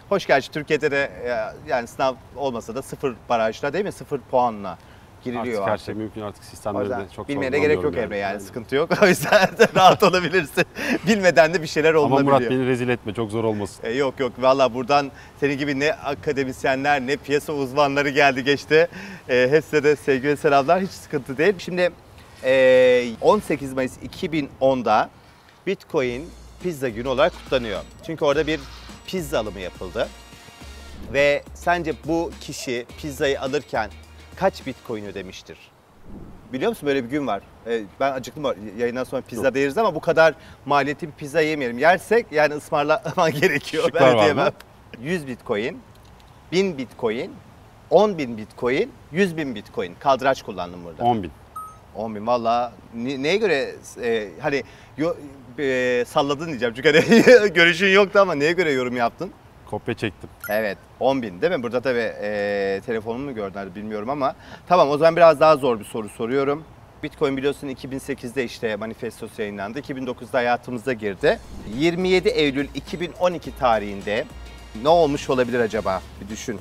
Hoş 0.08 0.26
gerçi 0.26 0.50
Türkiye'de 0.50 0.90
de 0.90 1.10
e, 1.24 1.28
yani 1.70 1.86
sınav 1.86 2.14
olmasa 2.36 2.74
da 2.74 2.82
sıfır 2.82 3.14
barajla 3.28 3.72
değil 3.72 3.84
mi? 3.84 3.92
Sıfır 3.92 4.20
puanla 4.20 4.78
giriliyor 5.24 5.54
Artık 5.54 5.66
her 5.66 5.72
artık. 5.72 5.86
şey 5.86 5.94
mümkün 5.94 6.20
artık 6.20 6.42
O 6.42 6.46
sistemleri 6.46 6.82
yüzden 6.82 7.00
de 7.00 7.04
çok 7.16 7.28
bilmeye 7.28 7.52
de 7.52 7.58
gerek 7.58 7.74
yok 7.74 7.82
sorgulamıyorum 7.84 8.12
Emre 8.12 8.18
yani. 8.18 8.40
Sıkıntı 8.40 8.74
yok. 8.74 8.90
O 9.02 9.06
yüzden 9.06 9.48
de 9.58 9.68
rahat 9.74 10.02
olabilirsin. 10.02 10.64
Bilmeden 11.06 11.54
de 11.54 11.62
bir 11.62 11.66
şeyler 11.66 11.94
Ama 11.94 12.00
olabiliyor. 12.00 12.38
Murat 12.38 12.50
beni 12.50 12.66
rezil 12.66 12.88
etme 12.88 13.14
çok 13.14 13.30
zor 13.30 13.44
olmasın. 13.44 13.80
E, 13.84 13.90
yok 13.90 14.20
yok 14.20 14.32
valla 14.38 14.74
buradan 14.74 15.10
senin 15.40 15.58
gibi 15.58 15.80
ne 15.80 15.92
akademisyenler 15.92 17.00
ne 17.00 17.16
piyasa 17.16 17.52
uzmanları 17.52 18.08
geldi 18.08 18.44
geçti. 18.44 18.88
E, 19.28 19.48
hepsine 19.50 19.82
de 19.82 19.96
sevgi 19.96 20.28
ve 20.28 20.36
selamlar 20.36 20.80
hiç 20.80 20.90
sıkıntı 20.90 21.38
değil. 21.38 21.54
Şimdi 21.58 21.90
e, 22.44 23.06
18 23.20 23.72
Mayıs 23.72 23.92
2010'da 23.98 25.10
Bitcoin 25.66 26.28
pizza 26.62 26.88
günü 26.88 27.08
olarak 27.08 27.32
kutlanıyor. 27.32 27.80
Çünkü 28.06 28.24
orada 28.24 28.46
bir 28.46 28.60
pizza 29.06 29.38
alımı 29.38 29.60
yapıldı. 29.60 30.08
Ve 31.12 31.42
sence 31.54 31.92
bu 32.04 32.30
kişi 32.40 32.86
pizzayı 32.98 33.40
alırken 33.40 33.90
kaç 34.40 34.66
Bitcoin 34.66 35.04
ödemiştir? 35.04 35.58
Biliyor 36.52 36.68
musun 36.68 36.86
böyle 36.86 37.04
bir 37.04 37.08
gün 37.08 37.26
var. 37.26 37.42
Ee, 37.66 37.82
ben 38.00 38.12
acıktım 38.12 38.44
yayından 38.78 39.04
sonra 39.04 39.22
pizza 39.22 39.44
Yok. 39.46 39.54
da 39.54 39.58
yeriz 39.58 39.78
ama 39.78 39.94
bu 39.94 40.00
kadar 40.00 40.34
maliyetli 40.66 41.06
bir 41.06 41.12
pizza 41.12 41.40
yemeyelim. 41.40 41.78
Yersek 41.78 42.26
yani 42.32 42.54
ısmarlaman 42.54 43.30
gerekiyor. 43.40 43.84
Şıklar 43.84 44.02
ben 44.18 44.36
var 44.36 44.44
mı? 44.46 44.52
100 45.02 45.26
bitcoin, 45.26 45.78
1000 46.52 46.78
bitcoin, 46.78 47.32
10 47.90 48.18
bin 48.18 48.36
bitcoin, 48.38 48.92
100 49.12 49.36
bin 49.36 49.54
bitcoin. 49.54 49.94
Kaldıraç 49.98 50.42
kullandım 50.42 50.84
burada. 50.84 51.02
10 51.04 51.22
bin. 51.22 51.32
10 51.94 52.14
bin 52.14 52.26
valla 52.26 52.72
ne- 52.94 53.22
neye 53.22 53.36
göre 53.36 53.74
e, 54.02 54.28
hani 54.40 54.62
yo- 54.98 55.16
e, 55.58 56.04
salladın 56.06 56.46
diyeceğim 56.46 56.74
çünkü 56.74 56.92
hani 56.92 57.48
görüşün 57.54 57.88
yoktu 57.88 58.18
ama 58.20 58.34
neye 58.34 58.52
göre 58.52 58.72
yorum 58.72 58.96
yaptın? 58.96 59.30
Kopya 59.70 59.94
çektim. 59.94 60.30
Evet 60.48 60.78
10 61.00 61.22
bin 61.22 61.40
değil 61.40 61.52
mi? 61.52 61.62
Burada 61.62 61.80
tabii 61.80 62.12
e, 62.22 62.80
telefonumu 62.86 63.24
mu 63.24 63.34
gördüler 63.34 63.74
bilmiyorum 63.74 64.10
ama 64.10 64.34
tamam 64.68 64.90
o 64.90 64.98
zaman 64.98 65.16
biraz 65.16 65.40
daha 65.40 65.56
zor 65.56 65.78
bir 65.80 65.84
soru 65.84 66.08
soruyorum. 66.08 66.64
Bitcoin 67.02 67.36
biliyorsun 67.36 67.68
2008'de 67.68 68.44
işte 68.44 68.76
manifestosu 68.76 69.42
yayınlandı. 69.42 69.80
2009'da 69.80 70.38
hayatımıza 70.38 70.92
girdi. 70.92 71.38
27 71.78 72.28
Eylül 72.28 72.68
2012 72.74 73.58
tarihinde 73.58 74.24
ne 74.82 74.88
olmuş 74.88 75.30
olabilir 75.30 75.60
acaba? 75.60 76.02
Bir 76.20 76.28
düşün. 76.28 76.60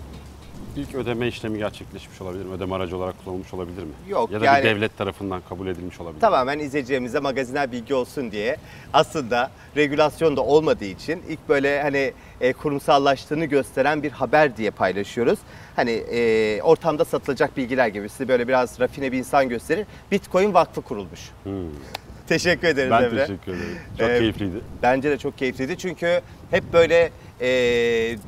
İlk 0.77 0.95
ödeme 0.95 1.27
işlemi 1.27 1.57
gerçekleşmiş 1.57 2.21
olabilir 2.21 2.45
mi? 2.45 2.53
Ödeme 2.53 2.75
aracı 2.75 2.97
olarak 2.97 3.15
kullanılmış 3.23 3.53
olabilir 3.53 3.83
mi? 3.83 3.89
Yok, 4.09 4.31
Ya 4.31 4.41
da 4.41 4.45
yani- 4.45 4.59
bir 4.59 4.69
devlet 4.69 4.97
tarafından 4.97 5.41
kabul 5.49 5.67
edilmiş 5.67 5.99
olabilir 5.99 6.15
mi? 6.15 6.21
Tamamen 6.21 6.59
izleyicilerimize 6.59 7.19
magazinel 7.19 7.71
bilgi 7.71 7.93
olsun 7.93 8.31
diye 8.31 8.57
aslında 8.93 9.51
regülasyon 9.75 10.37
da 10.37 10.41
olmadığı 10.41 10.85
için 10.85 11.23
ilk 11.29 11.49
böyle 11.49 11.81
hani 11.81 12.13
e, 12.41 12.53
kurumsallaştığını 12.53 13.45
gösteren 13.45 14.03
bir 14.03 14.11
haber 14.11 14.57
diye 14.57 14.71
paylaşıyoruz. 14.71 15.39
Hani 15.75 15.91
e, 15.91 16.61
ortamda 16.61 17.05
satılacak 17.05 17.57
bilgiler 17.57 17.87
gibi 17.87 18.09
sizi 18.09 18.27
böyle 18.27 18.47
biraz 18.47 18.79
rafine 18.79 19.11
bir 19.11 19.17
insan 19.17 19.49
gösterir. 19.49 19.85
Bitcoin 20.11 20.53
Vakfı 20.53 20.81
kurulmuş. 20.81 21.19
Hmm. 21.43 21.53
Teşekkür 22.27 22.67
ederiz 22.67 22.91
Ben 22.91 23.03
Emre. 23.03 23.25
teşekkür 23.25 23.51
ederim. 23.51 23.77
Çok 23.99 24.09
Ee, 24.09 24.19
keyifliydi. 24.19 24.55
Bence 24.83 25.09
de 25.11 25.17
çok 25.17 25.37
keyifliydi 25.37 25.77
çünkü 25.77 26.21
hep 26.51 26.73
böyle 26.73 27.11
e, 27.41 27.47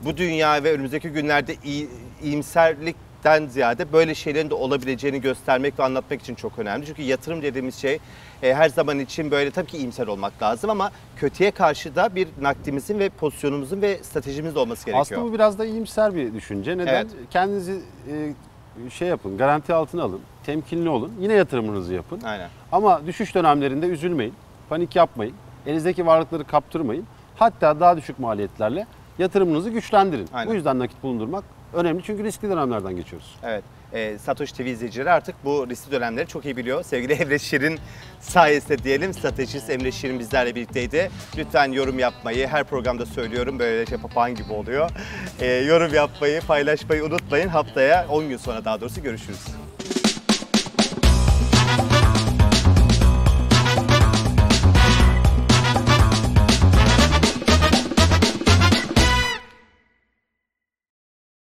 bu 0.05 0.17
dünya 0.17 0.63
ve 0.63 0.71
önümüzdeki 0.73 1.09
günlerde 1.09 1.55
iyi, 1.63 1.89
iyimserlikten 2.23 3.47
ziyade 3.47 3.93
böyle 3.93 4.15
şeylerin 4.15 4.49
de 4.49 4.53
olabileceğini 4.53 5.21
göstermek 5.21 5.79
ve 5.79 5.83
anlatmak 5.83 6.21
için 6.21 6.35
çok 6.35 6.59
önemli. 6.59 6.85
Çünkü 6.85 7.01
yatırım 7.01 7.41
dediğimiz 7.41 7.75
şey 7.75 7.99
e, 8.43 8.53
her 8.53 8.69
zaman 8.69 8.99
için 8.99 9.31
böyle 9.31 9.51
tabii 9.51 9.67
ki 9.67 9.77
iyimser 9.77 10.07
olmak 10.07 10.43
lazım 10.43 10.69
ama 10.69 10.91
kötüye 11.17 11.51
karşı 11.51 11.95
da 11.95 12.15
bir 12.15 12.27
nakdimizin 12.41 12.99
ve 12.99 13.09
pozisyonumuzun 13.09 13.81
ve 13.81 14.03
stratejimizin 14.03 14.55
de 14.55 14.59
olması 14.59 14.85
gerekiyor. 14.85 15.01
Aslında 15.01 15.23
bu 15.23 15.33
biraz 15.33 15.59
da 15.59 15.65
iyimser 15.65 16.15
bir 16.15 16.33
düşünce. 16.33 16.77
Neden? 16.77 16.93
Evet. 16.93 17.07
Kendinizi 17.29 17.79
e, 18.11 18.89
şey 18.89 19.07
yapın, 19.07 19.37
garanti 19.37 19.73
altına 19.73 20.03
alın, 20.03 20.19
temkinli 20.43 20.89
olun. 20.89 21.13
Yine 21.19 21.33
yatırımınızı 21.33 21.93
yapın. 21.93 22.21
Aynen. 22.21 22.49
Ama 22.71 23.07
düşüş 23.07 23.35
dönemlerinde 23.35 23.85
üzülmeyin, 23.85 24.33
panik 24.69 24.95
yapmayın. 24.95 25.33
Elinizdeki 25.65 26.05
varlıkları 26.05 26.43
kaptırmayın. 26.43 27.05
Hatta 27.35 27.79
daha 27.79 27.97
düşük 27.97 28.19
maliyetlerle 28.19 28.85
yatırımınızı 29.19 29.69
güçlendirin. 29.69 30.29
Aynen. 30.33 30.51
Bu 30.51 30.55
yüzden 30.55 30.79
nakit 30.79 31.03
bulundurmak 31.03 31.43
önemli 31.73 32.03
çünkü 32.03 32.23
riskli 32.23 32.49
dönemlerden 32.49 32.95
geçiyoruz. 32.95 33.35
Evet. 33.43 33.63
E, 33.93 34.17
Satoshi 34.17 34.53
TV 34.53 34.61
izleyicileri 34.61 35.11
artık 35.11 35.35
bu 35.45 35.69
riskli 35.69 35.91
dönemleri 35.91 36.27
çok 36.27 36.45
iyi 36.45 36.57
biliyor. 36.57 36.83
Sevgili 36.83 37.13
Emre 37.21 37.39
Şirin 37.39 37.79
sayesinde 38.19 38.83
diyelim 38.83 39.13
stratejist 39.13 39.69
Emre 39.69 39.91
Şirin 39.91 40.19
bizlerle 40.19 40.55
birlikteydi. 40.55 41.11
Lütfen 41.37 41.71
yorum 41.71 41.99
yapmayı, 41.99 42.47
her 42.47 42.63
programda 42.63 43.05
söylüyorum 43.05 43.59
böyle 43.59 43.85
şey 43.85 43.97
papağan 43.97 44.35
gibi 44.35 44.53
oluyor. 44.53 44.89
E, 45.39 45.47
yorum 45.47 45.93
yapmayı, 45.93 46.41
paylaşmayı 46.41 47.05
unutmayın. 47.05 47.47
Haftaya 47.47 48.07
10 48.09 48.29
gün 48.29 48.37
sonra 48.37 48.65
daha 48.65 48.81
doğrusu 48.81 49.03
görüşürüz. 49.03 49.45